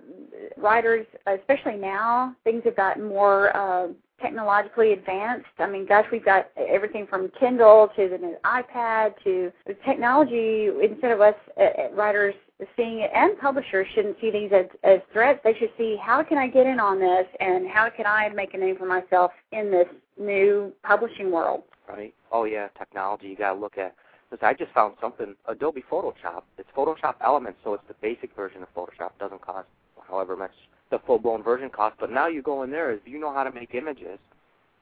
writers, 0.55 1.05
especially 1.25 1.77
now, 1.77 2.35
things 2.43 2.61
have 2.65 2.75
gotten 2.75 3.07
more 3.07 3.55
uh, 3.55 3.87
technologically 4.21 4.93
advanced. 4.93 5.47
I 5.59 5.67
mean, 5.67 5.85
gosh, 5.85 6.05
we've 6.11 6.23
got 6.25 6.49
everything 6.57 7.07
from 7.07 7.31
Kindle 7.39 7.89
to 7.95 8.09
the 8.09 8.17
new 8.17 8.35
iPad 8.45 9.13
to 9.23 9.51
the 9.65 9.75
technology. 9.85 10.69
Instead 10.81 11.11
of 11.11 11.21
us 11.21 11.35
uh, 11.59 11.93
writers 11.93 12.35
seeing 12.75 12.99
it, 12.99 13.11
and 13.13 13.37
publishers 13.39 13.87
shouldn't 13.93 14.17
see 14.19 14.31
these 14.31 14.51
as, 14.51 14.65
as 14.83 14.99
threats. 15.13 15.39
They 15.43 15.53
should 15.59 15.71
see 15.77 15.97
how 16.01 16.23
can 16.23 16.37
I 16.37 16.47
get 16.47 16.65
in 16.65 16.79
on 16.79 16.99
this, 16.99 17.27
and 17.39 17.67
how 17.67 17.89
can 17.89 18.05
I 18.05 18.29
make 18.29 18.53
a 18.53 18.57
name 18.57 18.77
for 18.77 18.87
myself 18.87 19.31
in 19.51 19.69
this 19.71 19.87
new 20.19 20.73
publishing 20.83 21.31
world. 21.31 21.63
Right. 21.87 22.13
Oh 22.31 22.45
yeah, 22.45 22.67
technology. 22.77 23.27
You 23.27 23.35
got 23.35 23.53
to 23.53 23.59
look 23.59 23.77
at 23.77 23.95
because 24.29 24.45
I 24.45 24.53
just 24.53 24.73
found 24.73 24.95
something, 24.99 25.35
Adobe 25.47 25.83
Photoshop. 25.89 26.43
It's 26.57 26.69
Photoshop 26.75 27.15
Elements, 27.23 27.59
so 27.63 27.73
it's 27.73 27.83
the 27.87 27.95
basic 28.01 28.35
version 28.35 28.61
of 28.61 28.73
Photoshop. 28.75 29.11
Doesn't 29.19 29.41
cost 29.41 29.67
however 30.07 30.35
much 30.35 30.51
the 30.89 30.99
full-blown 30.99 31.43
version 31.43 31.69
costs. 31.69 31.97
But 31.99 32.11
now 32.11 32.27
you 32.27 32.41
go 32.41 32.63
in 32.63 32.71
there, 32.71 32.91
if 32.91 33.01
you 33.05 33.19
know 33.19 33.33
how 33.33 33.43
to 33.43 33.51
make 33.51 33.73
images 33.73 34.19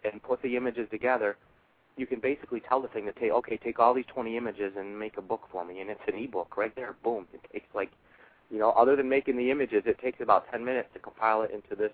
and 0.04 0.22
put 0.22 0.41
the 0.41 0.56
images 0.56 0.88
together, 0.91 1.36
you 1.98 2.06
can 2.06 2.20
basically 2.20 2.60
tell 2.60 2.82
the 2.82 2.88
thing 2.89 3.06
to 3.06 3.13
take, 3.13 3.32
okay, 3.32 3.58
take 3.58 3.80
all 3.80 3.93
these 3.93 4.06
20 4.13 4.38
images 4.38 4.74
and 4.78 5.00
make 5.00 5.17
a 5.17 5.22
book 5.22 5.41
for 5.52 5.63
me, 5.63 5.80
and 5.80 5.89
it's 5.89 6.02
an 6.08 6.15
ebook 6.15 6.58
right 6.58 6.76
there. 6.76 6.96
Boom. 7.04 7.26
It 7.34 7.41
takes 7.52 7.67
like, 7.74 7.91
you 8.52 8.60
know, 8.60 8.72
other 8.72 8.96
than 8.96 9.08
making 9.08 9.38
the 9.38 9.50
images, 9.50 9.84
it 9.86 10.00
takes 10.00 10.22
about 10.22 10.52
10 10.52 10.63
minutes 10.63 10.89
to 10.93 11.00
compile 11.00 11.43
it 11.43 11.52
into 11.52 11.76
this, 11.76 11.91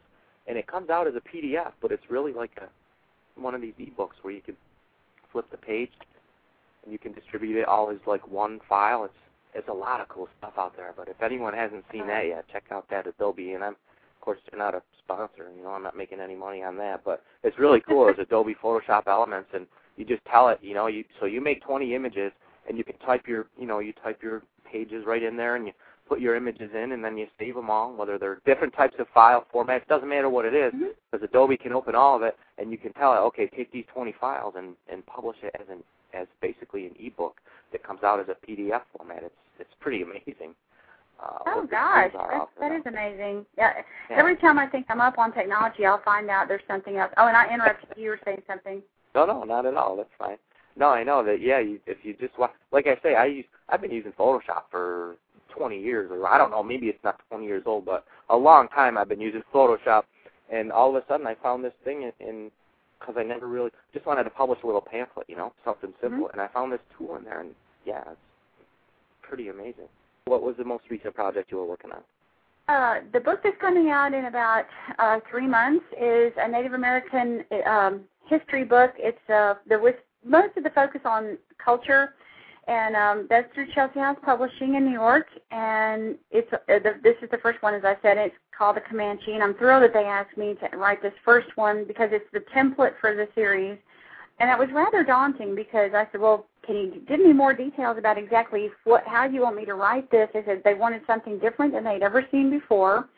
and 0.47 0.57
it 0.57 0.67
comes 0.67 0.89
out 0.89 1.07
as 1.07 1.13
a 1.15 1.21
PDF, 1.21 1.71
but 1.81 1.91
it's 1.91 2.09
really 2.09 2.33
like 2.33 2.51
a 2.57 2.67
one 3.39 3.55
of 3.55 3.61
these 3.61 3.73
ebooks 3.79 4.19
where 4.21 4.33
you 4.33 4.41
can 4.41 4.57
flip 5.31 5.49
the 5.51 5.57
page 5.57 5.91
and 6.83 6.91
you 6.91 6.99
can 6.99 7.13
distribute 7.13 7.59
it 7.59 7.67
all 7.67 7.89
as 7.89 7.97
like 8.05 8.27
one 8.27 8.59
file. 8.67 9.05
It's 9.05 9.13
it's 9.53 9.67
a 9.67 9.73
lot 9.73 9.99
of 9.99 10.07
cool 10.07 10.29
stuff 10.37 10.53
out 10.57 10.75
there. 10.77 10.93
But 10.95 11.09
if 11.09 11.21
anyone 11.21 11.53
hasn't 11.53 11.83
seen 11.91 12.07
that 12.07 12.25
yet, 12.27 12.45
check 12.51 12.63
out 12.71 12.89
that 12.89 13.07
Adobe. 13.07 13.53
And 13.53 13.63
I'm 13.63 13.73
of 13.73 14.21
course 14.21 14.39
they're 14.49 14.59
not 14.59 14.75
a 14.75 14.81
sponsor. 15.03 15.51
You 15.55 15.63
know, 15.63 15.71
I'm 15.71 15.83
not 15.83 15.97
making 15.97 16.19
any 16.19 16.35
money 16.35 16.63
on 16.63 16.77
that, 16.77 17.03
but 17.03 17.23
it's 17.43 17.59
really 17.59 17.81
cool. 17.87 18.07
It's 18.09 18.19
Adobe 18.19 18.55
Photoshop 18.61 19.07
Elements, 19.07 19.49
and 19.53 19.67
you 19.97 20.05
just 20.05 20.23
tell 20.25 20.49
it. 20.49 20.59
You 20.61 20.73
know, 20.73 20.87
you 20.87 21.03
so 21.19 21.25
you 21.25 21.41
make 21.41 21.63
20 21.63 21.95
images, 21.95 22.31
and 22.67 22.77
you 22.77 22.83
can 22.83 22.97
type 22.99 23.27
your 23.27 23.47
you 23.57 23.67
know 23.67 23.79
you 23.79 23.93
type 24.03 24.21
your 24.21 24.43
pages 24.69 25.05
right 25.05 25.23
in 25.23 25.35
there, 25.35 25.55
and 25.55 25.67
you 25.67 25.73
put 26.07 26.19
your 26.19 26.35
images 26.35 26.69
in, 26.75 26.91
and 26.91 27.03
then 27.03 27.17
you 27.17 27.25
save 27.39 27.55
them 27.55 27.69
all, 27.69 27.93
whether 27.95 28.17
they're 28.17 28.41
different 28.45 28.73
types 28.73 28.95
of 28.99 29.07
file 29.13 29.45
formats. 29.53 29.87
Doesn't 29.87 30.09
matter 30.09 30.29
what 30.29 30.45
it 30.45 30.53
is, 30.53 30.71
because 30.71 30.93
mm-hmm. 31.15 31.23
Adobe 31.23 31.57
can 31.57 31.73
open 31.73 31.95
all 31.95 32.15
of 32.15 32.21
it, 32.21 32.37
and 32.57 32.71
you 32.71 32.77
can 32.77 32.91
tell 32.93 33.13
it, 33.13 33.17
okay, 33.17 33.49
take 33.55 33.71
these 33.71 33.85
20 33.93 34.13
files 34.19 34.55
and 34.57 34.75
and 34.91 35.05
publish 35.05 35.37
it 35.41 35.55
as 35.59 35.67
an 35.69 35.83
as 36.13 36.27
basically 36.41 36.85
an 36.85 36.93
ebook 36.99 37.37
that 37.71 37.83
comes 37.83 38.03
out 38.03 38.19
as 38.19 38.27
a 38.27 38.45
PDF 38.45 38.81
format. 38.95 39.23
It's 39.23 39.35
it's 39.59 39.73
pretty 39.79 40.01
amazing. 40.01 40.55
Uh, 41.21 41.37
oh 41.45 41.67
gosh, 41.69 42.11
that, 42.13 42.47
that 42.59 42.71
is 42.71 42.81
amazing. 42.87 43.45
Yeah. 43.55 43.73
yeah. 44.09 44.17
Every 44.17 44.35
time 44.37 44.57
I 44.57 44.65
think 44.65 44.87
I'm 44.89 45.01
up 45.01 45.19
on 45.19 45.31
technology, 45.31 45.85
I'll 45.85 46.01
find 46.01 46.29
out 46.29 46.47
there's 46.47 46.63
something 46.67 46.97
else. 46.97 47.11
Oh, 47.17 47.27
and 47.27 47.37
I 47.37 47.53
interrupted 47.53 47.89
you. 47.95 48.03
You 48.03 48.09
were 48.09 48.19
saying 48.25 48.41
something. 48.47 48.81
No, 49.13 49.25
no, 49.25 49.43
not 49.43 49.67
at 49.67 49.75
all. 49.75 49.95
That's 49.95 50.09
fine. 50.17 50.37
No, 50.75 50.89
I 50.89 51.03
know 51.03 51.23
that. 51.23 51.39
Yeah, 51.39 51.59
you, 51.59 51.79
if 51.85 51.97
you 52.03 52.15
just 52.19 52.37
watch, 52.39 52.51
like 52.71 52.87
I 52.87 52.97
say, 53.03 53.15
I 53.15 53.25
use 53.25 53.45
I've 53.69 53.81
been 53.81 53.91
using 53.91 54.13
Photoshop 54.13 54.63
for 54.71 55.15
20 55.55 55.79
years, 55.79 56.09
or 56.11 56.27
I 56.27 56.37
don't 56.37 56.49
know, 56.49 56.63
maybe 56.63 56.87
it's 56.87 57.03
not 57.03 57.19
20 57.29 57.45
years 57.45 57.63
old, 57.65 57.85
but 57.85 58.05
a 58.29 58.35
long 58.35 58.67
time 58.69 58.97
I've 58.97 59.09
been 59.09 59.21
using 59.21 59.43
Photoshop, 59.53 60.03
and 60.51 60.71
all 60.71 60.95
of 60.95 60.95
a 60.95 61.05
sudden 61.07 61.27
I 61.27 61.35
found 61.35 61.63
this 61.63 61.73
thing 61.83 62.03
in, 62.03 62.27
in 62.27 62.51
because 63.01 63.15
I 63.17 63.23
never 63.23 63.47
really 63.47 63.71
just 63.93 64.05
wanted 64.05 64.23
to 64.23 64.29
publish 64.29 64.59
a 64.63 64.65
little 64.65 64.81
pamphlet, 64.81 65.27
you 65.27 65.35
know, 65.35 65.51
something 65.65 65.93
simple, 66.01 66.27
mm-hmm. 66.27 66.39
and 66.39 66.41
I 66.41 66.47
found 66.53 66.71
this 66.71 66.79
tool 66.97 67.15
in 67.17 67.25
there, 67.25 67.41
and 67.41 67.51
yeah, 67.85 68.03
it's 68.11 68.19
pretty 69.21 69.49
amazing. 69.49 69.89
What 70.25 70.43
was 70.43 70.55
the 70.57 70.63
most 70.63 70.83
recent 70.89 71.15
project 71.15 71.51
you 71.51 71.57
were 71.57 71.65
working 71.65 71.91
on? 71.91 72.01
Uh, 72.67 73.01
the 73.11 73.19
book 73.19 73.41
that's 73.43 73.59
coming 73.59 73.89
out 73.89 74.13
in 74.13 74.25
about 74.25 74.65
uh, 74.99 75.19
three 75.29 75.47
months 75.47 75.83
is 75.99 76.31
a 76.37 76.47
Native 76.47 76.73
American 76.73 77.43
um, 77.65 78.01
history 78.27 78.63
book. 78.63 78.93
It's 78.97 79.29
uh, 79.29 79.55
there 79.67 79.79
was 79.79 79.93
most 80.23 80.55
of 80.55 80.63
the 80.63 80.69
focus 80.69 81.01
on 81.03 81.37
culture, 81.63 82.13
and 82.67 82.95
um, 82.95 83.27
that's 83.29 83.51
through 83.53 83.67
Chelsea 83.73 83.99
House 83.99 84.17
Publishing 84.23 84.75
in 84.75 84.85
New 84.85 84.93
York. 84.93 85.25
And 85.49 86.15
it's 86.29 86.51
uh, 86.53 86.57
the, 86.67 86.93
this 87.03 87.15
is 87.21 87.29
the 87.31 87.39
first 87.39 87.61
one, 87.61 87.73
as 87.73 87.83
I 87.83 87.97
said. 88.01 88.17
It's 88.17 88.35
called 88.61 88.75
The 88.75 88.81
Comanche, 88.81 89.33
and 89.33 89.41
I'm 89.41 89.55
thrilled 89.55 89.81
that 89.81 89.91
they 89.91 90.03
asked 90.03 90.37
me 90.37 90.53
to 90.53 90.77
write 90.77 91.01
this 91.01 91.13
first 91.25 91.47
one 91.55 91.83
because 91.83 92.09
it's 92.11 92.29
the 92.31 92.43
template 92.55 92.93
for 93.01 93.15
the 93.15 93.27
series. 93.33 93.75
And 94.39 94.47
that 94.47 94.59
was 94.59 94.69
rather 94.71 95.03
daunting 95.03 95.55
because 95.55 95.95
I 95.95 96.07
said, 96.11 96.21
"Well, 96.21 96.45
can 96.61 96.75
you 96.75 97.01
give 97.07 97.19
me 97.19 97.33
more 97.33 97.55
details 97.55 97.97
about 97.97 98.19
exactly 98.19 98.69
what, 98.83 99.03
how 99.07 99.25
you 99.25 99.41
want 99.41 99.55
me 99.55 99.65
to 99.65 99.73
write 99.73 100.11
this?" 100.11 100.29
They 100.31 100.43
said 100.45 100.61
they 100.63 100.75
wanted 100.75 101.01
something 101.07 101.39
different 101.39 101.73
than 101.73 101.83
they'd 101.83 102.03
ever 102.03 102.23
seen 102.29 102.51
before. 102.51 103.09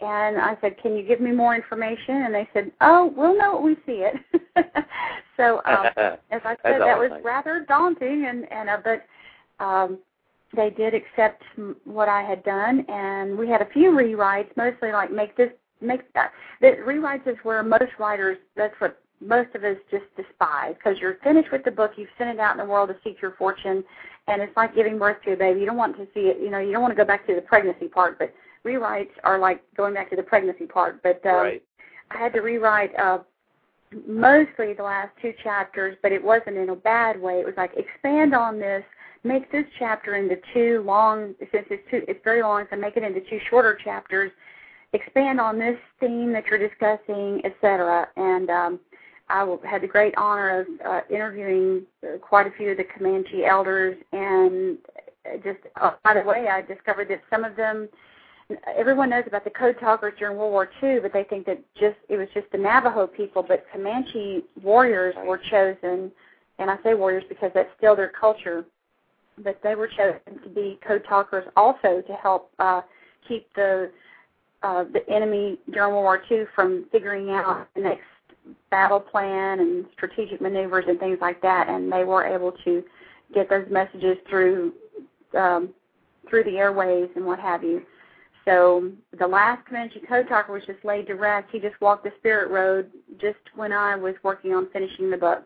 And 0.00 0.38
I 0.38 0.56
said, 0.62 0.78
"Can 0.78 0.96
you 0.96 1.02
give 1.02 1.20
me 1.20 1.32
more 1.32 1.54
information?" 1.54 2.22
And 2.22 2.34
they 2.34 2.48
said, 2.54 2.72
"Oh, 2.80 3.12
we'll 3.14 3.36
know 3.36 3.52
what 3.52 3.62
we 3.64 3.74
see 3.84 4.06
it." 4.08 4.14
so, 5.36 5.60
um, 5.66 5.84
as 6.30 6.40
I 6.46 6.56
said, 6.62 6.80
that 6.80 6.98
was 6.98 7.10
rather 7.22 7.66
daunting, 7.68 8.24
and 8.24 8.50
and 8.50 8.70
uh, 8.70 8.78
but 8.82 9.04
um, 9.62 9.98
they 10.54 10.70
did 10.70 10.94
accept 10.94 11.42
what 11.84 12.08
I 12.08 12.22
had 12.22 12.42
done, 12.44 12.84
and 12.88 13.36
we 13.36 13.48
had 13.48 13.60
a 13.60 13.68
few 13.70 13.90
rewrites, 13.90 14.56
mostly 14.56 14.92
like 14.92 15.12
make 15.12 15.36
this 15.36 15.50
make 15.80 16.12
that. 16.14 16.32
The 16.60 16.76
rewrites 16.86 17.26
is 17.26 17.36
where 17.42 17.62
most 17.62 17.92
writers 17.98 18.38
that's 18.56 18.74
what 18.80 19.00
most 19.20 19.54
of 19.54 19.64
us 19.64 19.76
just 19.90 20.04
despise 20.16 20.74
because 20.74 20.98
you're 21.00 21.16
finished 21.24 21.50
with 21.50 21.64
the 21.64 21.70
book, 21.70 21.92
you've 21.96 22.08
sent 22.16 22.30
it 22.30 22.38
out 22.38 22.52
in 22.52 22.58
the 22.58 22.70
world 22.70 22.88
to 22.88 22.96
seek 23.02 23.20
your 23.20 23.32
fortune, 23.32 23.84
and 24.26 24.40
it's 24.40 24.56
like 24.56 24.74
giving 24.74 24.98
birth 24.98 25.16
to 25.24 25.32
a 25.32 25.36
baby. 25.36 25.60
You 25.60 25.66
don't 25.66 25.76
want 25.76 25.96
to 25.96 26.06
see 26.14 26.28
it, 26.28 26.38
you 26.40 26.50
know, 26.50 26.58
you 26.58 26.72
don't 26.72 26.82
want 26.82 26.92
to 26.92 26.96
go 26.96 27.06
back 27.06 27.26
to 27.26 27.34
the 27.34 27.40
pregnancy 27.40 27.88
part, 27.88 28.18
but 28.18 28.32
rewrites 28.64 29.10
are 29.24 29.38
like 29.38 29.62
going 29.76 29.94
back 29.94 30.10
to 30.10 30.16
the 30.16 30.22
pregnancy 30.22 30.66
part. 30.66 31.02
But 31.02 31.24
um, 31.26 31.34
right. 31.34 31.62
I 32.10 32.18
had 32.18 32.32
to 32.34 32.40
rewrite 32.40 32.96
uh, 32.98 33.18
mostly 34.06 34.72
the 34.74 34.82
last 34.82 35.10
two 35.20 35.32
chapters, 35.42 35.96
but 36.02 36.12
it 36.12 36.22
wasn't 36.22 36.56
in 36.56 36.68
a 36.68 36.76
bad 36.76 37.20
way. 37.20 37.40
It 37.40 37.46
was 37.46 37.54
like 37.56 37.72
expand 37.76 38.34
on 38.34 38.58
this, 38.58 38.84
make 39.24 39.50
this 39.50 39.64
chapter 39.78 40.16
into 40.16 40.36
two 40.52 40.82
long, 40.84 41.34
since 41.52 41.66
it's 41.70 41.82
two, 41.90 42.02
it's 42.08 42.20
very 42.24 42.42
long, 42.42 42.66
so 42.70 42.76
make 42.76 42.96
it 42.96 43.02
into 43.02 43.20
two 43.28 43.38
shorter 43.48 43.78
chapters. 43.82 44.30
Expand 44.92 45.40
on 45.40 45.58
this 45.58 45.78
theme 46.00 46.32
that 46.32 46.46
you're 46.46 46.58
discussing, 46.58 47.42
etc. 47.44 48.08
And 48.16 48.48
um, 48.48 48.80
I 49.28 49.56
had 49.68 49.82
the 49.82 49.86
great 49.86 50.14
honor 50.16 50.60
of 50.60 50.66
uh, 50.86 51.00
interviewing 51.10 51.82
quite 52.20 52.46
a 52.46 52.50
few 52.52 52.70
of 52.70 52.78
the 52.78 52.84
Comanche 52.84 53.44
elders, 53.44 53.96
and 54.12 54.78
just 55.44 55.58
uh, 55.80 55.92
by 56.04 56.14
the 56.14 56.22
way, 56.22 56.48
I 56.48 56.62
discovered 56.62 57.08
that 57.10 57.22
some 57.28 57.44
of 57.44 57.56
them, 57.56 57.88
everyone 58.76 59.10
knows 59.10 59.24
about 59.26 59.44
the 59.44 59.50
code 59.50 59.76
talkers 59.78 60.14
during 60.18 60.38
World 60.38 60.52
War 60.52 60.70
II, 60.82 61.00
but 61.00 61.12
they 61.12 61.24
think 61.24 61.44
that 61.46 61.60
just 61.74 61.96
it 62.08 62.16
was 62.16 62.28
just 62.32 62.50
the 62.52 62.58
Navajo 62.58 63.06
people, 63.06 63.44
but 63.46 63.66
Comanche 63.72 64.44
warriors 64.62 65.14
were 65.26 65.40
chosen, 65.50 66.10
and 66.58 66.70
I 66.70 66.78
say 66.82 66.94
warriors 66.94 67.24
because 67.28 67.50
that's 67.54 67.70
still 67.76 67.94
their 67.94 68.12
culture, 68.18 68.64
but 69.42 69.60
they 69.62 69.74
were 69.74 69.88
chosen 69.88 70.42
to 70.42 70.48
be 70.48 70.78
code 70.86 71.04
talkers 71.08 71.44
also 71.56 72.02
to 72.06 72.12
help 72.22 72.50
uh, 72.58 72.82
keep 73.26 73.46
the 73.54 73.90
uh, 74.62 74.84
the 74.92 75.08
enemy 75.08 75.58
during 75.72 75.92
World 75.92 76.04
War 76.04 76.22
II 76.30 76.44
from 76.54 76.86
figuring 76.90 77.30
out 77.30 77.68
the 77.76 77.80
next 77.82 78.02
battle 78.70 78.98
plan 78.98 79.60
and 79.60 79.86
strategic 79.92 80.40
maneuvers 80.40 80.84
and 80.88 80.98
things 80.98 81.18
like 81.20 81.40
that, 81.42 81.68
and 81.68 81.92
they 81.92 82.04
were 82.04 82.24
able 82.24 82.52
to 82.64 82.82
get 83.32 83.48
those 83.48 83.66
messages 83.70 84.16
through 84.28 84.72
um, 85.36 85.70
through 86.28 86.44
the 86.44 86.58
airways 86.58 87.08
and 87.14 87.24
what 87.24 87.38
have 87.38 87.62
you. 87.62 87.82
So 88.44 88.90
the 89.18 89.26
last 89.26 89.66
Comanche 89.66 90.00
code 90.08 90.26
talker 90.28 90.52
was 90.52 90.62
just 90.66 90.82
laid 90.84 91.06
to 91.08 91.14
rest. 91.14 91.48
He 91.52 91.58
just 91.58 91.78
walked 91.80 92.04
the 92.04 92.12
spirit 92.18 92.50
road 92.50 92.90
just 93.20 93.38
when 93.54 93.72
I 93.72 93.94
was 93.94 94.14
working 94.22 94.54
on 94.54 94.68
finishing 94.72 95.10
the 95.10 95.16
book. 95.16 95.44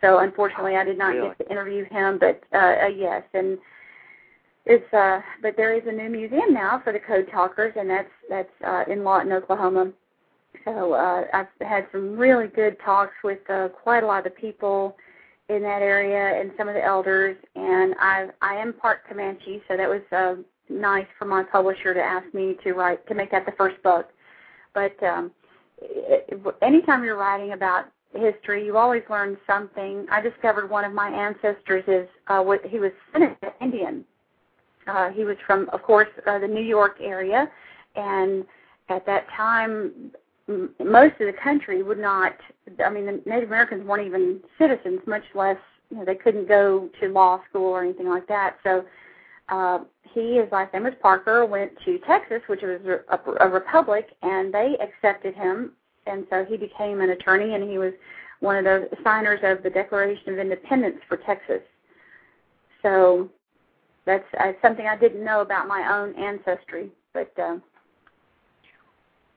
So 0.00 0.18
unfortunately, 0.18 0.76
I 0.76 0.84
did 0.84 0.98
not 0.98 1.08
really? 1.08 1.28
get 1.28 1.38
to 1.38 1.50
interview 1.50 1.84
him, 1.84 2.18
but 2.18 2.42
uh, 2.52 2.84
uh, 2.84 2.86
yes, 2.86 3.22
and 3.34 3.58
it's 4.66 4.92
uh, 4.92 5.20
but 5.42 5.56
there 5.56 5.74
is 5.74 5.82
a 5.86 5.92
new 5.92 6.08
museum 6.08 6.52
now 6.52 6.80
for 6.82 6.92
the 6.92 6.98
code 6.98 7.28
talkers, 7.30 7.74
and 7.76 7.88
that's 7.88 8.10
that's 8.28 8.52
uh, 8.66 8.84
in 8.90 9.04
Lawton, 9.04 9.32
Oklahoma. 9.32 9.92
So 10.64 10.92
uh, 10.94 11.24
I've 11.32 11.46
had 11.66 11.86
some 11.92 12.16
really 12.16 12.48
good 12.48 12.76
talks 12.84 13.14
with 13.22 13.38
uh, 13.50 13.68
quite 13.68 14.02
a 14.02 14.06
lot 14.06 14.26
of 14.26 14.32
the 14.32 14.40
people 14.40 14.96
in 15.48 15.62
that 15.62 15.82
area 15.82 16.40
and 16.40 16.52
some 16.56 16.68
of 16.68 16.74
the 16.74 16.84
elders, 16.84 17.36
and 17.56 17.94
I 17.98 18.28
I 18.40 18.54
am 18.54 18.72
part 18.72 19.06
Comanche, 19.08 19.62
so 19.68 19.76
that 19.76 19.88
was 19.88 20.02
uh, 20.12 20.34
nice 20.68 21.06
for 21.18 21.24
my 21.24 21.42
publisher 21.42 21.92
to 21.92 22.00
ask 22.00 22.32
me 22.32 22.56
to 22.64 22.72
write 22.72 23.06
to 23.08 23.14
make 23.14 23.30
that 23.32 23.46
the 23.46 23.52
first 23.52 23.82
book. 23.82 24.08
But 24.72 25.02
um, 25.02 25.30
anytime 26.62 27.04
you're 27.04 27.16
writing 27.16 27.52
about 27.52 27.86
history, 28.14 28.64
you 28.64 28.76
always 28.76 29.02
learn 29.08 29.36
something. 29.46 30.06
I 30.10 30.20
discovered 30.20 30.68
one 30.68 30.84
of 30.84 30.92
my 30.92 31.08
ancestors 31.08 31.84
is 31.86 32.08
uh, 32.26 32.40
what 32.42 32.64
he 32.64 32.78
was 32.78 32.92
Indian. 33.60 34.04
Uh, 34.86 35.10
he 35.10 35.24
was 35.24 35.36
from, 35.46 35.68
of 35.72 35.82
course, 35.82 36.08
uh, 36.26 36.38
the 36.38 36.48
New 36.48 36.62
York 36.64 36.96
area, 37.00 37.48
and 37.96 38.44
at 38.88 39.06
that 39.06 39.26
time, 39.36 40.10
m- 40.48 40.70
most 40.80 41.12
of 41.20 41.26
the 41.26 41.34
country 41.42 41.82
would 41.82 41.98
not. 41.98 42.34
I 42.84 42.90
mean, 42.90 43.06
the 43.06 43.22
Native 43.26 43.48
Americans 43.48 43.86
weren't 43.86 44.06
even 44.06 44.40
citizens, 44.58 45.00
much 45.06 45.24
less 45.34 45.58
you 45.90 45.98
know 45.98 46.04
they 46.04 46.14
couldn't 46.14 46.48
go 46.48 46.88
to 47.00 47.08
law 47.08 47.40
school 47.48 47.66
or 47.66 47.84
anything 47.84 48.08
like 48.08 48.26
that. 48.28 48.56
So 48.64 48.84
uh, 49.48 49.80
he, 50.14 50.36
his 50.36 50.50
last 50.50 50.72
name 50.72 50.86
Parker, 51.00 51.44
went 51.44 51.72
to 51.84 51.98
Texas, 52.06 52.40
which 52.46 52.62
was 52.62 52.80
a, 52.86 53.44
a 53.44 53.48
republic, 53.48 54.10
and 54.22 54.52
they 54.52 54.76
accepted 54.80 55.34
him, 55.34 55.72
and 56.06 56.26
so 56.30 56.44
he 56.44 56.56
became 56.56 57.00
an 57.00 57.10
attorney, 57.10 57.54
and 57.54 57.68
he 57.68 57.78
was 57.78 57.92
one 58.40 58.56
of 58.56 58.64
the 58.64 58.88
signers 59.04 59.40
of 59.42 59.62
the 59.62 59.70
Declaration 59.70 60.32
of 60.32 60.38
Independence 60.38 60.96
for 61.08 61.18
Texas. 61.18 61.60
So 62.82 63.28
that's 64.06 64.24
uh, 64.38 64.52
something 64.62 64.86
I 64.86 64.96
didn't 64.96 65.24
know 65.24 65.40
about 65.40 65.68
my 65.68 65.98
own 65.98 66.14
ancestry, 66.14 66.90
but. 67.12 67.32
Uh, 67.38 67.58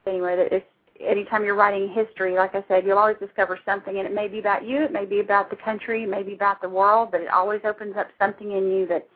anyway, 0.06 0.48
it's 0.52 0.66
anytime 1.00 1.44
you're 1.44 1.56
writing 1.56 1.90
history, 1.90 2.36
like 2.36 2.56
I 2.56 2.64
said, 2.68 2.86
you'll 2.86 2.98
always 2.98 3.18
discover 3.20 3.60
something, 3.66 3.98
and 3.98 4.08
it 4.08 4.14
may 4.14 4.28
be 4.28 4.40
about 4.40 4.66
you, 4.66 4.84
it 4.84 4.92
may 4.92 5.06
be 5.06 5.20
about 5.20 5.50
the 5.50 5.56
country, 5.56 6.04
it 6.04 6.10
may 6.10 6.24
be 6.24 6.34
about 6.34 6.62
the 6.62 6.70
world, 6.70 7.10
but 7.12 7.22
it 7.22 7.30
always 7.30 7.62
opens 7.66 7.96
up 7.98 8.08
something 8.20 8.52
in 8.52 8.72
you 8.72 8.88
that 8.88 9.08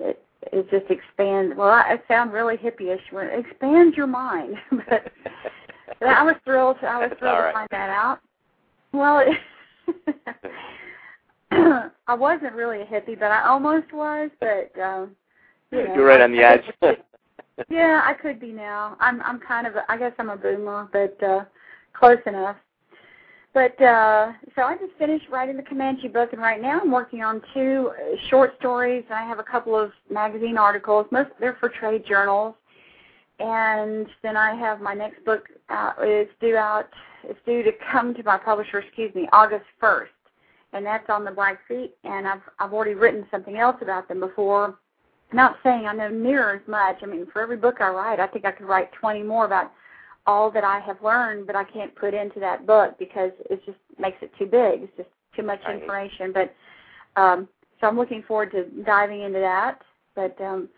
it, 0.00 0.22
it 0.52 0.70
just 0.70 0.90
expands. 0.90 1.56
Well, 1.56 1.68
I, 1.68 1.98
I 1.98 2.02
sound 2.08 2.32
really 2.32 2.56
hippie-ish 2.56 3.02
it 3.12 3.46
expands 3.46 3.96
your 3.96 4.06
mind, 4.06 4.54
but, 4.70 5.12
but 6.00 6.08
I 6.08 6.22
was 6.22 6.34
thrilled. 6.44 6.76
I 6.82 6.98
was 6.98 7.12
thrilled 7.18 7.38
right. 7.38 7.52
to 7.52 7.52
find 7.52 7.68
that 7.70 7.90
out. 7.90 8.20
Well, 8.92 9.18
it, 9.18 9.38
I 12.06 12.14
wasn't 12.14 12.54
really 12.54 12.82
a 12.82 12.86
hippie, 12.86 13.18
but 13.18 13.30
I 13.30 13.46
almost 13.46 13.92
was. 13.92 14.30
But 14.40 14.72
um, 14.80 15.10
you 15.70 15.84
know, 15.84 15.94
you're 15.94 16.06
right 16.06 16.20
on 16.20 16.32
the 16.32 16.42
edge. 16.42 16.96
yeah, 17.68 18.02
I 18.04 18.14
could 18.14 18.40
be 18.40 18.52
now. 18.52 18.96
I'm 19.00 19.20
I'm 19.22 19.40
kind 19.40 19.66
of 19.66 19.76
a, 19.76 19.90
I 19.90 19.96
guess 19.96 20.12
I'm 20.18 20.30
a 20.30 20.36
boomer, 20.36 20.88
but 20.92 21.22
uh 21.22 21.44
close 21.92 22.18
enough. 22.26 22.56
But 23.54 23.80
uh 23.82 24.32
so 24.54 24.62
I 24.62 24.76
just 24.76 24.92
finished 24.98 25.26
writing 25.30 25.56
the 25.56 25.62
Comanche 25.62 26.08
book 26.08 26.32
and 26.32 26.40
right 26.40 26.60
now 26.60 26.80
I'm 26.80 26.90
working 26.90 27.22
on 27.22 27.42
two 27.54 27.92
short 28.28 28.54
stories. 28.58 29.04
And 29.10 29.18
I 29.18 29.26
have 29.26 29.38
a 29.38 29.44
couple 29.44 29.78
of 29.78 29.92
magazine 30.10 30.58
articles. 30.58 31.06
Most 31.10 31.30
they're 31.40 31.56
for 31.60 31.68
trade 31.68 32.04
journals. 32.06 32.54
And 33.38 34.06
then 34.22 34.36
I 34.36 34.54
have 34.54 34.80
my 34.80 34.94
next 34.94 35.24
book 35.24 35.48
uh 35.68 35.92
it's 36.00 36.32
due 36.40 36.56
out 36.56 36.88
it's 37.24 37.40
due 37.46 37.62
to 37.62 37.72
come 37.92 38.14
to 38.14 38.22
my 38.22 38.38
publisher, 38.38 38.78
excuse 38.78 39.14
me, 39.14 39.28
August 39.32 39.66
1st. 39.82 40.06
And 40.72 40.84
that's 40.84 41.08
on 41.08 41.24
the 41.24 41.30
Blackfeet 41.30 41.92
and 42.04 42.26
I've 42.26 42.42
I've 42.58 42.72
already 42.72 42.94
written 42.94 43.26
something 43.30 43.58
else 43.58 43.76
about 43.80 44.08
them 44.08 44.20
before 44.20 44.78
not 45.32 45.56
saying 45.62 45.86
I 45.86 45.92
know 45.92 46.08
near 46.08 46.54
as 46.54 46.66
much. 46.66 46.98
I 47.02 47.06
mean, 47.06 47.26
for 47.32 47.42
every 47.42 47.56
book 47.56 47.76
I 47.80 47.88
write, 47.90 48.20
I 48.20 48.26
think 48.26 48.44
I 48.44 48.52
could 48.52 48.66
write 48.66 48.90
20 48.92 49.22
more 49.22 49.44
about 49.44 49.72
all 50.26 50.50
that 50.50 50.64
I 50.64 50.80
have 50.80 51.02
learned, 51.02 51.46
but 51.46 51.56
I 51.56 51.64
can't 51.64 51.94
put 51.94 52.14
into 52.14 52.40
that 52.40 52.66
book 52.66 52.98
because 52.98 53.32
it 53.50 53.64
just 53.64 53.78
makes 53.98 54.18
it 54.22 54.30
too 54.38 54.46
big. 54.46 54.82
It's 54.82 54.96
just 54.96 55.08
too 55.34 55.42
much 55.42 55.60
right. 55.66 55.80
information. 55.80 56.32
But 56.32 56.54
um, 57.20 57.48
so 57.80 57.86
I'm 57.86 57.96
looking 57.96 58.22
forward 58.22 58.52
to 58.52 58.64
diving 58.84 59.22
into 59.22 59.38
that. 59.40 59.80
But 60.14 60.38
um, 60.40 60.68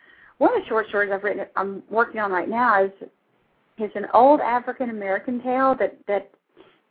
one 0.41 0.57
of 0.57 0.63
the 0.63 0.69
short 0.69 0.89
stories 0.89 1.11
I've 1.13 1.23
written, 1.23 1.45
I'm 1.55 1.83
working 1.91 2.19
on 2.19 2.33
right 2.33 2.49
now 2.49 2.83
is 2.83 2.91
is 3.77 3.91
an 3.95 4.07
old 4.15 4.41
African 4.41 4.89
American 4.89 5.43
tale 5.43 5.77
that 5.79 5.99
that 6.09 6.31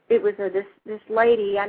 it 0.07 0.21
was 0.21 0.33
a 0.37 0.49
this 0.49 0.65
this 0.85 1.01
lady 1.09 1.57
I 1.57 1.67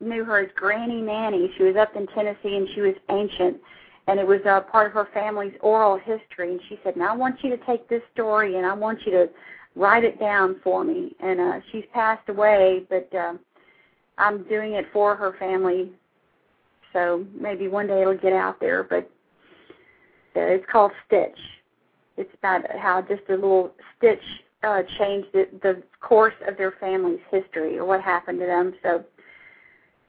knew 0.00 0.24
her 0.24 0.38
as 0.38 0.50
Granny 0.56 1.02
Nanny. 1.02 1.50
She 1.58 1.64
was 1.64 1.76
up 1.76 1.94
in 1.94 2.06
Tennessee 2.08 2.56
and 2.56 2.66
she 2.74 2.80
was 2.80 2.94
ancient 3.10 3.58
and 4.06 4.18
it 4.18 4.26
was 4.26 4.40
a 4.46 4.64
part 4.72 4.86
of 4.86 4.92
her 4.94 5.08
family's 5.12 5.52
oral 5.60 5.98
history. 5.98 6.52
And 6.52 6.60
she 6.70 6.80
said, 6.82 6.96
"Now 6.96 7.12
I 7.12 7.16
want 7.16 7.44
you 7.44 7.50
to 7.50 7.62
take 7.66 7.86
this 7.86 8.02
story 8.14 8.56
and 8.56 8.64
I 8.64 8.72
want 8.72 9.04
you 9.04 9.12
to 9.12 9.28
write 9.76 10.04
it 10.04 10.18
down 10.18 10.58
for 10.64 10.84
me." 10.84 11.14
And 11.20 11.38
uh, 11.38 11.60
she's 11.70 11.84
passed 11.92 12.30
away, 12.30 12.86
but 12.88 13.14
uh, 13.14 13.34
I'm 14.16 14.44
doing 14.44 14.72
it 14.72 14.86
for 14.90 15.16
her 15.16 15.36
family. 15.38 15.92
So 16.94 17.26
maybe 17.38 17.68
one 17.68 17.88
day 17.88 18.00
it'll 18.00 18.16
get 18.16 18.32
out 18.32 18.58
there. 18.58 18.84
But 18.84 19.10
it's 20.34 20.64
called 20.70 20.92
Stitch. 21.06 21.38
It's 22.16 22.30
about 22.38 22.62
how 22.78 23.02
just 23.02 23.22
a 23.28 23.34
little 23.34 23.72
Stitch 23.96 24.22
uh, 24.62 24.82
changed 24.98 25.28
the, 25.32 25.48
the 25.62 25.82
course 26.00 26.34
of 26.46 26.56
their 26.56 26.72
family's 26.80 27.20
history 27.30 27.78
or 27.78 27.84
what 27.84 28.02
happened 28.02 28.40
to 28.40 28.46
them. 28.46 28.74
So 28.82 29.04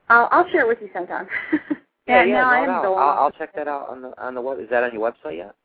I'll, 0.10 0.27
I'll 0.31 0.49
share 0.49 0.62
it 0.62 0.67
with 0.67 0.79
you 0.81 0.89
sometime. 0.93 1.27
Yeah, 2.07 2.23
yeah, 2.23 2.41
no, 2.41 2.47
I 2.47 2.57
am 2.57 2.84
going. 2.84 2.99
I'll, 2.99 3.19
I'll 3.19 3.31
check 3.31 3.53
that 3.55 3.67
out 3.67 3.88
on 3.89 4.01
the 4.01 4.21
on 4.21 4.34
the 4.34 4.41
web. 4.41 4.60
Is 4.60 4.69
that 4.69 4.84
on 4.84 4.91
your 4.91 5.12
website 5.12 5.38
yet? 5.38 5.55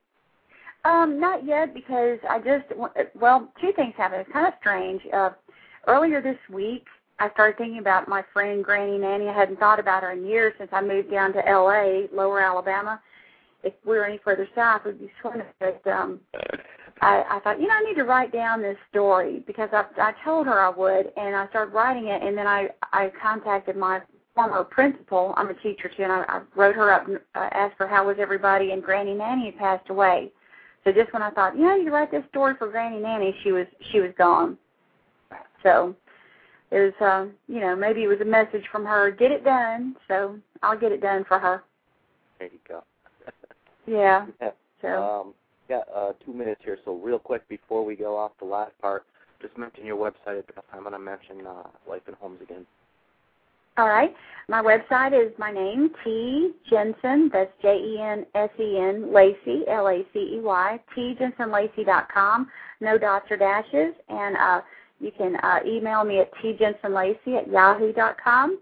Um, 0.84 1.18
not 1.18 1.44
yet 1.44 1.74
because 1.74 2.18
I 2.28 2.38
just 2.38 2.66
well, 3.14 3.50
two 3.60 3.72
things 3.74 3.94
happened. 3.96 4.20
It's 4.20 4.32
kind 4.32 4.46
of 4.46 4.52
strange. 4.60 5.00
Uh, 5.12 5.30
earlier 5.88 6.20
this 6.22 6.38
week, 6.52 6.84
I 7.18 7.30
started 7.30 7.56
thinking 7.58 7.78
about 7.78 8.08
my 8.08 8.22
friend 8.32 8.62
Granny 8.62 8.98
Nanny. 8.98 9.28
I 9.28 9.32
hadn't 9.32 9.58
thought 9.58 9.80
about 9.80 10.02
her 10.02 10.12
in 10.12 10.26
years 10.26 10.52
since 10.58 10.70
I 10.72 10.82
moved 10.82 11.10
down 11.10 11.32
to 11.32 11.48
L.A., 11.48 12.08
Lower 12.12 12.40
Alabama. 12.40 13.00
If 13.66 13.74
we 13.84 13.96
were 13.96 14.04
any 14.04 14.18
further 14.24 14.48
south, 14.54 14.82
we'd 14.84 14.98
be 14.98 15.10
swimming. 15.20 15.46
But 15.60 15.86
um, 15.86 16.20
I, 17.00 17.24
I 17.28 17.40
thought, 17.40 17.60
you 17.60 17.66
know, 17.68 17.74
I 17.74 17.82
need 17.82 17.96
to 17.96 18.04
write 18.04 18.32
down 18.32 18.62
this 18.62 18.76
story 18.90 19.42
because 19.46 19.68
I, 19.72 19.84
I 19.98 20.12
told 20.24 20.46
her 20.46 20.58
I 20.60 20.70
would, 20.70 21.12
and 21.16 21.36
I 21.36 21.48
started 21.48 21.74
writing 21.74 22.08
it. 22.08 22.22
And 22.22 22.36
then 22.36 22.46
I, 22.46 22.68
I 22.92 23.12
contacted 23.20 23.76
my 23.76 24.00
former 24.34 24.64
principal. 24.64 25.34
I'm 25.36 25.48
a 25.48 25.54
teacher 25.54 25.90
too, 25.94 26.04
and 26.04 26.12
I, 26.12 26.24
I 26.28 26.40
wrote 26.54 26.76
her 26.76 26.92
up 26.92 27.06
uh, 27.08 27.48
asked 27.52 27.74
her 27.78 27.88
how 27.88 28.06
was 28.06 28.16
everybody, 28.20 28.70
and 28.70 28.82
Granny 28.82 29.14
Nanny 29.14 29.46
had 29.46 29.58
passed 29.58 29.90
away. 29.90 30.30
So 30.84 30.92
just 30.92 31.12
when 31.12 31.22
I 31.22 31.30
thought, 31.30 31.58
yeah, 31.58 31.76
you 31.76 31.92
write 31.92 32.12
this 32.12 32.22
story 32.30 32.54
for 32.58 32.70
Granny 32.70 33.00
Nanny, 33.00 33.34
she 33.42 33.50
was 33.50 33.66
she 33.90 34.00
was 34.00 34.12
gone. 34.16 34.56
So 35.62 35.96
it 36.70 36.78
was, 36.78 36.92
uh, 37.00 37.26
you 37.48 37.60
know, 37.60 37.74
maybe 37.74 38.02
it 38.04 38.08
was 38.08 38.20
a 38.20 38.24
message 38.24 38.64
from 38.70 38.84
her, 38.84 39.10
get 39.10 39.32
it 39.32 39.44
done. 39.44 39.96
So 40.06 40.38
I'll 40.62 40.78
get 40.78 40.92
it 40.92 41.00
done 41.00 41.24
for 41.26 41.38
her. 41.38 41.64
There 42.38 42.48
you 42.48 42.58
go. 42.68 42.84
Yeah. 43.86 44.26
yeah. 44.40 44.50
So. 44.82 44.88
Um, 44.88 45.34
got 45.68 45.88
uh, 45.94 46.12
two 46.24 46.32
minutes 46.32 46.60
here, 46.64 46.78
so 46.84 46.94
real 46.94 47.18
quick 47.18 47.46
before 47.48 47.84
we 47.84 47.96
go 47.96 48.16
off 48.16 48.32
the 48.38 48.44
last 48.44 48.72
part, 48.80 49.04
just 49.40 49.56
mention 49.58 49.84
your 49.84 49.96
website 49.96 50.38
address. 50.38 50.64
I'm 50.72 50.80
going 50.82 50.92
to 50.92 50.98
mention 50.98 51.46
uh, 51.46 51.68
Life 51.88 52.02
and 52.06 52.16
Homes 52.16 52.40
again. 52.40 52.66
All 53.78 53.88
right. 53.88 54.14
My 54.48 54.62
website 54.62 55.12
is 55.12 55.32
my 55.38 55.52
name, 55.52 55.90
T 56.02 56.52
Jensen, 56.70 57.28
that's 57.30 57.52
J 57.60 57.76
E 57.76 58.00
N 58.00 58.24
S 58.34 58.48
E 58.58 58.78
N 58.78 59.12
Lacey, 59.12 59.64
L 59.68 59.88
A 59.88 60.02
C 60.14 60.36
E 60.36 60.40
Y, 60.40 60.80
tjensenlacey.com. 60.96 62.48
No 62.80 62.96
dots 62.96 63.26
or 63.30 63.36
dashes. 63.36 63.94
And 64.08 64.36
uh, 64.36 64.60
You 64.98 65.10
can 65.16 65.36
uh, 65.36 65.58
email 65.66 66.04
me 66.04 66.20
at 66.20 66.30
T 66.40 66.56
tjensenlacey 66.58 67.36
at 67.36 67.50
yahoo.com. 67.50 68.58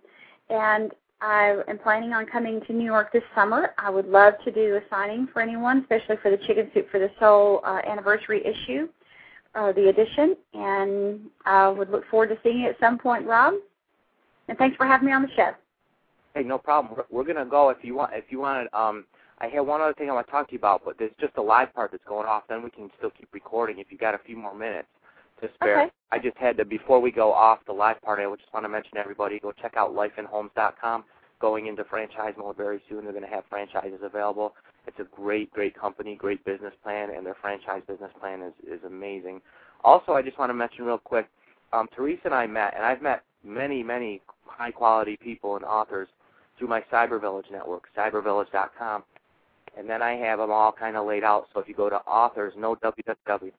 And 0.51 0.91
I 1.21 1.63
am 1.69 1.79
planning 1.79 2.13
on 2.13 2.27
coming 2.27 2.61
to 2.67 2.73
New 2.73 2.85
York 2.85 3.13
this 3.13 3.23
summer. 3.35 3.75
I 3.79 3.91
would 3.91 4.07
love 4.07 4.35
to 4.45 4.51
do 4.51 4.77
a 4.77 4.81
signing 4.91 5.29
for 5.33 5.41
anyone, 5.41 5.79
especially 5.79 6.17
for 6.23 6.31
the 6.31 6.39
Chicken 6.47 6.71
Soup 6.75 6.91
for 6.91 7.01
the 7.01 7.11
Soul 7.19 7.61
uh, 7.65 7.81
anniversary 7.87 8.43
issue, 8.45 8.89
uh, 9.55 9.73
the 9.73 9.89
edition. 9.89 10.37
And 10.53 11.21
I 11.45 11.69
would 11.69 11.91
look 11.91 12.05
forward 12.11 12.29
to 12.29 12.39
seeing 12.43 12.61
you 12.61 12.69
at 12.69 12.79
some 12.81 12.99
point, 12.99 13.27
Rob. 13.27 13.55
And 14.49 14.59
thanks 14.59 14.77
for 14.77 14.87
having 14.87 15.07
me 15.07 15.13
on 15.13 15.23
the 15.23 15.31
show. 15.35 15.53
Hey, 16.35 16.43
no 16.43 16.59
problem. 16.59 16.95
We're, 16.97 17.19
we're 17.19 17.33
gonna 17.33 17.49
go 17.49 17.71
if 17.71 17.79
you 17.83 17.95
want. 17.95 18.13
If 18.15 18.25
you 18.29 18.41
want, 18.41 18.73
um, 18.75 19.05
I 19.39 19.49
have 19.49 19.67
one 19.67 19.81
other 19.81 19.95
thing 19.95 20.11
I 20.11 20.13
want 20.13 20.27
to 20.27 20.31
talk 20.31 20.49
to 20.49 20.53
you 20.53 20.59
about, 20.59 20.83
but 20.85 20.99
there's 20.99 21.13
just 21.21 21.37
a 21.37 21.43
live 21.43 21.73
part 21.75 21.93
that's 21.93 22.05
going 22.07 22.27
off. 22.27 22.43
Then 22.49 22.63
we 22.63 22.71
can 22.71 22.91
still 22.99 23.11
keep 23.11 23.29
recording 23.33 23.79
if 23.79 23.87
you 23.91 23.99
got 23.99 24.15
a 24.15 24.19
few 24.19 24.37
more 24.37 24.55
minutes 24.55 24.89
to 25.41 25.49
spare. 25.55 25.83
Okay. 25.83 25.93
I 26.13 26.19
just 26.19 26.37
had 26.37 26.57
to 26.59 26.65
before 26.65 27.01
we 27.01 27.11
go 27.11 27.33
off 27.33 27.59
the 27.67 27.73
live 27.73 28.01
part. 28.03 28.21
I 28.21 28.37
just 28.37 28.53
want 28.53 28.65
to 28.65 28.69
mention 28.69 28.93
to 28.95 29.01
everybody 29.01 29.39
go 29.41 29.53
check 29.53 29.75
out 29.77 29.95
lifeandhomes.com. 29.95 31.05
Going 31.41 31.67
into 31.67 31.85
franchise 31.85 32.33
mode 32.39 32.57
very 32.57 32.81
soon. 32.89 33.05
They're 33.05 33.13
going 33.13 33.25
to 33.25 33.31
have 33.31 33.45
franchises 33.51 33.99
available. 34.03 34.55
It's 34.87 34.99
a 35.01 35.05
great, 35.15 35.53
great 35.53 35.79
company, 35.79 36.15
great 36.15 36.43
business 36.45 36.73
plan, 36.83 37.11
and 37.15 37.27
their 37.27 37.37
franchise 37.41 37.83
business 37.87 38.13
plan 38.19 38.41
is 38.41 38.53
is 38.67 38.83
amazing. 38.87 39.43
Also, 39.83 40.13
I 40.13 40.23
just 40.23 40.39
want 40.39 40.51
to 40.51 40.55
mention 40.55 40.85
real 40.85 40.99
quick. 40.99 41.29
Um, 41.73 41.89
Teresa 41.95 42.23
and 42.27 42.35
I 42.35 42.47
met, 42.47 42.75
and 42.75 42.87
I've 42.87 43.03
met 43.03 43.25
many, 43.45 43.83
many 43.83 44.23
high 44.47 44.71
quality 44.71 45.19
people 45.21 45.57
and 45.57 45.65
authors 45.65 46.09
through 46.59 46.69
my 46.69 46.83
Cyber 46.93 47.21
Village 47.21 47.47
network, 47.51 47.85
cybervillage.com. 47.97 49.03
And 49.77 49.91
then 49.91 50.03
I 50.03 50.13
have 50.13 50.39
them 50.39 50.53
all 50.53 50.73
kind 50.73 50.97
of 50.97 51.07
laid 51.07 51.25
out. 51.25 51.49
So 51.53 51.61
if 51.61 51.69
you 51.69 51.75
go 51.75 51.91
to 51.91 51.97
authors, 51.97 52.55
no 52.57 52.77
www, 52.77 53.53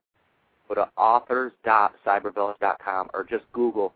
go 0.67 0.75
to 0.75 0.87
authors.cybervillage.com 0.97 3.09
or 3.13 3.23
just 3.23 3.45
Google 3.53 3.93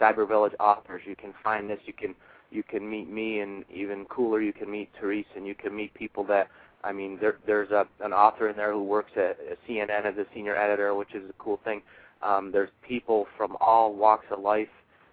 Cyber 0.00 0.26
Village 0.26 0.54
authors. 0.58 1.02
You 1.06 1.14
can 1.16 1.34
find 1.42 1.68
this. 1.68 1.80
You 1.84 1.92
can 1.92 2.14
you 2.52 2.62
can 2.64 2.90
meet 2.90 3.08
me, 3.08 3.38
and 3.40 3.64
even 3.72 4.04
cooler, 4.06 4.40
you 4.40 4.52
can 4.52 4.68
meet 4.68 4.90
Teresa, 5.00 5.28
and 5.36 5.46
you 5.46 5.54
can 5.54 5.76
meet 5.76 5.94
people 5.94 6.24
that 6.24 6.48
I 6.82 6.92
mean, 6.92 7.18
there, 7.20 7.36
there's 7.46 7.70
a, 7.70 7.86
an 8.00 8.12
author 8.12 8.48
in 8.48 8.56
there 8.56 8.72
who 8.72 8.82
works 8.82 9.12
at 9.16 9.38
CNN 9.68 10.06
as 10.06 10.16
a 10.16 10.24
senior 10.34 10.56
editor, 10.56 10.94
which 10.94 11.14
is 11.14 11.28
a 11.28 11.34
cool 11.38 11.60
thing. 11.64 11.82
Um, 12.22 12.50
there's 12.52 12.70
people 12.86 13.26
from 13.36 13.56
all 13.60 13.94
walks 13.94 14.26
of 14.30 14.40
life, 14.40 14.68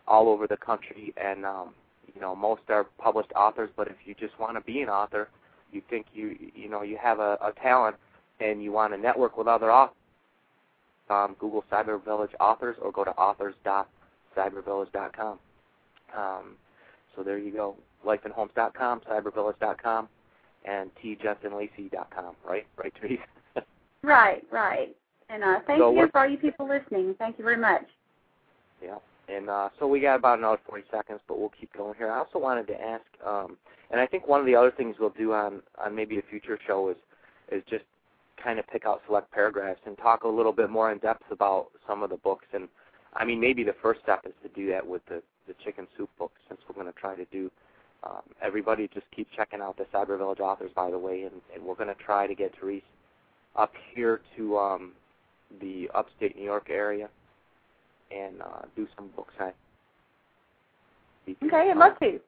all 0.08 0.30
over 0.30 0.48
the 0.48 0.58
country, 0.58 1.14
and 1.18 1.46
um, 1.46 1.74
you 2.14 2.22
know, 2.22 2.36
most 2.36 2.62
are 2.70 2.86
published 2.98 3.32
authors. 3.36 3.70
But 3.76 3.88
if 3.88 3.96
you 4.06 4.14
just 4.14 4.38
want 4.40 4.56
to 4.56 4.62
be 4.62 4.82
an 4.82 4.90
author, 4.90 5.30
you 5.72 5.82
think 5.90 6.06
you 6.14 6.38
you 6.56 6.70
know 6.70 6.84
you 6.84 6.98
have 7.02 7.20
a, 7.20 7.38
a 7.42 7.52
talent, 7.62 7.98
and 8.40 8.64
you 8.64 8.72
want 8.72 8.94
to 8.94 8.98
network 8.98 9.38
with 9.38 9.48
other 9.48 9.72
authors, 9.72 9.96
um, 11.10 11.36
Google 11.40 11.64
Cyber 11.72 12.04
Village 12.04 12.32
authors 12.40 12.76
or 12.82 12.92
go 12.92 13.04
to 13.04 13.12
authors.cybervillage.com. 13.12 15.40
Um, 16.18 16.56
so 17.16 17.22
there 17.24 17.38
you 17.38 17.52
go, 17.52 17.76
lifeandhomes.com, 18.06 19.02
cybervillage.com, 19.10 20.08
and 20.66 20.90
tjensenlacey.com. 21.04 22.36
Right, 22.48 22.66
right, 22.78 22.94
Teresa. 23.00 23.24
right, 24.04 24.44
right. 24.52 24.96
And 25.30 25.44
uh, 25.44 25.60
thank 25.66 25.80
So 25.80 25.92
you 25.92 26.08
for 26.12 26.22
all 26.22 26.30
you 26.30 26.38
people 26.38 26.68
listening. 26.68 27.16
Thank 27.18 27.38
you 27.38 27.44
very 27.44 27.58
much. 27.58 27.84
Yeah. 28.82 28.98
And 29.28 29.50
uh, 29.50 29.70
so 29.78 29.88
we 29.88 30.00
got 30.00 30.16
about 30.16 30.40
another 30.40 30.60
40 30.68 30.86
seconds, 30.90 31.20
but 31.28 31.38
we'll 31.38 31.52
keep 31.60 31.74
going 31.74 31.96
here. 31.98 32.10
I 32.12 32.20
also 32.20 32.40
wanted 32.40 32.68
to 32.68 32.82
ask, 32.82 33.04
um, 33.26 33.58
and 33.92 34.00
I 34.00 34.08
think 34.08 34.28
one 34.28 34.40
of 34.40 34.46
the 34.46 34.56
other 34.56 34.72
things 34.72 34.96
we'll 35.00 35.10
do 35.10 35.34
on, 35.34 35.62
on 35.84 35.94
maybe 35.94 36.18
a 36.18 36.22
future 36.30 36.58
show 36.66 36.90
is 36.90 36.96
is 37.52 37.64
just 37.70 37.84
kind 38.42 38.60
of 38.60 38.68
pick 38.68 38.86
out 38.86 39.02
select 39.08 39.32
paragraphs 39.32 39.82
and 39.86 39.98
talk 39.98 40.24
a 40.24 40.28
little 40.28 40.54
bit 40.54 40.70
more 40.70 40.92
in 40.92 40.98
depth 41.00 41.24
about 41.32 41.68
some 41.88 42.04
of 42.04 42.10
the 42.10 42.18
books. 42.18 42.46
And 42.54 42.68
I 43.16 43.26
mean, 43.26 43.40
maybe 43.40 43.64
the 43.64 43.76
first 43.82 44.02
step 44.02 44.22
is 44.26 44.34
to 44.44 44.50
do 44.50 44.70
that 44.70 44.86
with 44.86 45.02
the 45.08 45.22
the 45.48 45.54
chicken 45.64 45.88
soup 45.98 46.10
book, 46.20 46.32
since 46.48 46.60
we're 46.68 46.76
going 46.76 46.94
to 46.94 47.00
try 47.00 47.16
to 47.16 47.26
do. 47.26 47.50
Um, 48.04 48.22
everybody 48.42 48.88
just 48.94 49.06
keep 49.16 49.28
checking 49.36 49.60
out 49.60 49.78
the 49.78 49.86
Cyber 49.94 50.18
Village 50.18 50.40
authors, 50.40 50.72
by 50.76 50.92
the 50.92 51.00
way, 51.00 51.24
and, 51.24 51.42
and 51.54 51.64
we're 51.64 51.76
going 51.76 51.88
to 51.88 51.96
try 51.96 52.28
to 52.28 52.36
get 52.36 52.54
Therese 52.60 52.84
up 53.56 53.72
here 53.96 54.22
to 54.36 54.58
um, 54.58 54.92
the 55.62 55.90
upstate 55.96 56.36
New 56.36 56.44
York 56.44 56.68
area 56.70 57.10
and 58.16 58.42
uh, 58.42 58.62
do 58.76 58.88
some 58.96 59.10
book 59.16 59.30
signing. 59.38 59.54
Okay, 61.44 61.72
I'd 61.72 61.78
love 61.78 61.98
to. 62.00 62.20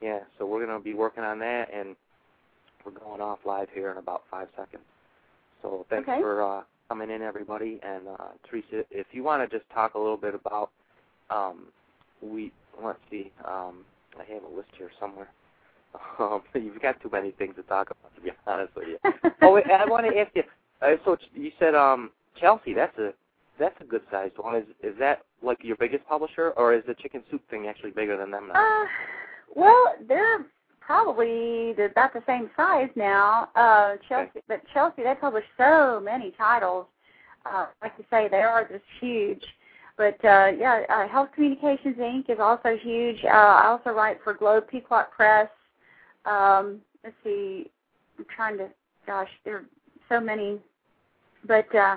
Yeah, 0.00 0.20
so 0.38 0.46
we're 0.46 0.64
going 0.64 0.78
to 0.78 0.82
be 0.82 0.94
working 0.94 1.24
on 1.24 1.38
that, 1.40 1.68
and 1.74 1.96
we're 2.84 2.92
going 2.92 3.20
off 3.20 3.40
live 3.44 3.68
here 3.74 3.90
in 3.90 3.98
about 3.98 4.22
five 4.30 4.48
seconds. 4.56 4.82
So 5.62 5.86
thanks 5.88 6.08
Okay. 6.08 6.20
for 6.20 6.42
uh, 6.42 6.62
coming 6.88 7.10
in, 7.10 7.22
everybody. 7.22 7.80
And 7.82 8.08
uh, 8.08 8.28
Teresa, 8.48 8.84
if 8.90 9.06
you 9.12 9.22
want 9.22 9.48
to 9.48 9.56
just 9.58 9.68
talk 9.70 9.94
a 9.94 9.98
little 9.98 10.16
bit 10.16 10.34
about, 10.34 10.70
um, 11.30 11.66
we 12.20 12.52
let's 12.82 12.98
see, 13.10 13.30
um, 13.44 13.84
I 14.18 14.24
have 14.32 14.42
a 14.42 14.48
list 14.48 14.70
here 14.76 14.90
somewhere. 15.00 15.28
Um, 16.18 16.42
you've 16.54 16.80
got 16.80 16.98
too 17.02 17.10
many 17.12 17.32
things 17.32 17.54
to 17.56 17.62
talk 17.64 17.90
about, 17.90 18.14
to 18.14 18.22
be 18.22 18.30
honest 18.46 18.74
with 18.74 18.88
you. 18.88 18.98
oh, 19.42 19.52
wait, 19.52 19.64
I 19.66 19.84
want 19.84 20.06
to 20.06 20.18
ask 20.18 20.30
you. 20.34 20.42
Uh, 20.80 20.96
so 21.04 21.18
you 21.34 21.52
said 21.58 21.74
um, 21.74 22.10
Chelsea. 22.40 22.72
That's 22.72 22.96
a 22.98 23.12
that's 23.58 23.74
a 23.80 23.84
good 23.84 24.00
sized 24.10 24.38
one. 24.38 24.56
Is 24.56 24.64
is 24.82 24.94
that 24.98 25.20
like 25.42 25.58
your 25.62 25.76
biggest 25.76 26.06
publisher, 26.06 26.52
or 26.56 26.72
is 26.72 26.82
the 26.86 26.94
chicken 26.94 27.22
soup 27.30 27.42
thing 27.50 27.66
actually 27.68 27.90
bigger 27.90 28.16
than 28.16 28.30
them 28.30 28.48
now? 28.48 28.54
Uh, 28.54 28.86
well, 29.54 29.94
they're 30.08 30.46
probably 30.86 31.72
they're 31.76 31.86
about 31.86 32.12
the 32.12 32.22
same 32.26 32.50
size 32.56 32.88
now. 32.96 33.48
Uh, 33.54 33.96
Chelsea, 34.08 34.40
but 34.48 34.60
Chelsea, 34.72 35.02
they 35.02 35.14
publish 35.14 35.44
so 35.56 36.00
many 36.02 36.32
titles. 36.32 36.86
Uh, 37.44 37.66
like 37.82 37.92
you 37.98 38.04
say, 38.10 38.28
they 38.28 38.42
are 38.42 38.66
just 38.68 38.84
huge. 39.00 39.42
But 39.96 40.24
uh, 40.24 40.52
yeah, 40.58 40.82
uh, 40.88 41.08
Health 41.08 41.30
Communications 41.34 41.96
Inc. 41.96 42.30
is 42.30 42.38
also 42.40 42.76
huge. 42.76 43.24
Uh, 43.24 43.28
I 43.28 43.66
also 43.66 43.90
write 43.90 44.18
for 44.24 44.34
Globe 44.34 44.68
Pequot 44.68 45.04
Press. 45.14 45.48
Um, 46.24 46.80
let's 47.04 47.16
see, 47.24 47.70
I'm 48.18 48.24
trying 48.34 48.58
to. 48.58 48.68
Gosh, 49.06 49.28
there 49.44 49.56
are 49.56 49.64
so 50.08 50.20
many. 50.20 50.60
But 51.46 51.74
uh, 51.74 51.96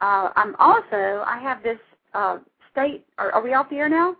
uh, 0.00 0.30
I'm 0.36 0.54
also 0.58 1.24
I 1.26 1.38
have 1.42 1.62
this 1.62 1.78
uh, 2.14 2.38
state. 2.70 3.06
Are, 3.18 3.32
are 3.32 3.42
we 3.42 3.54
off 3.54 3.70
the 3.70 3.76
air 3.76 3.88
now? 3.88 4.16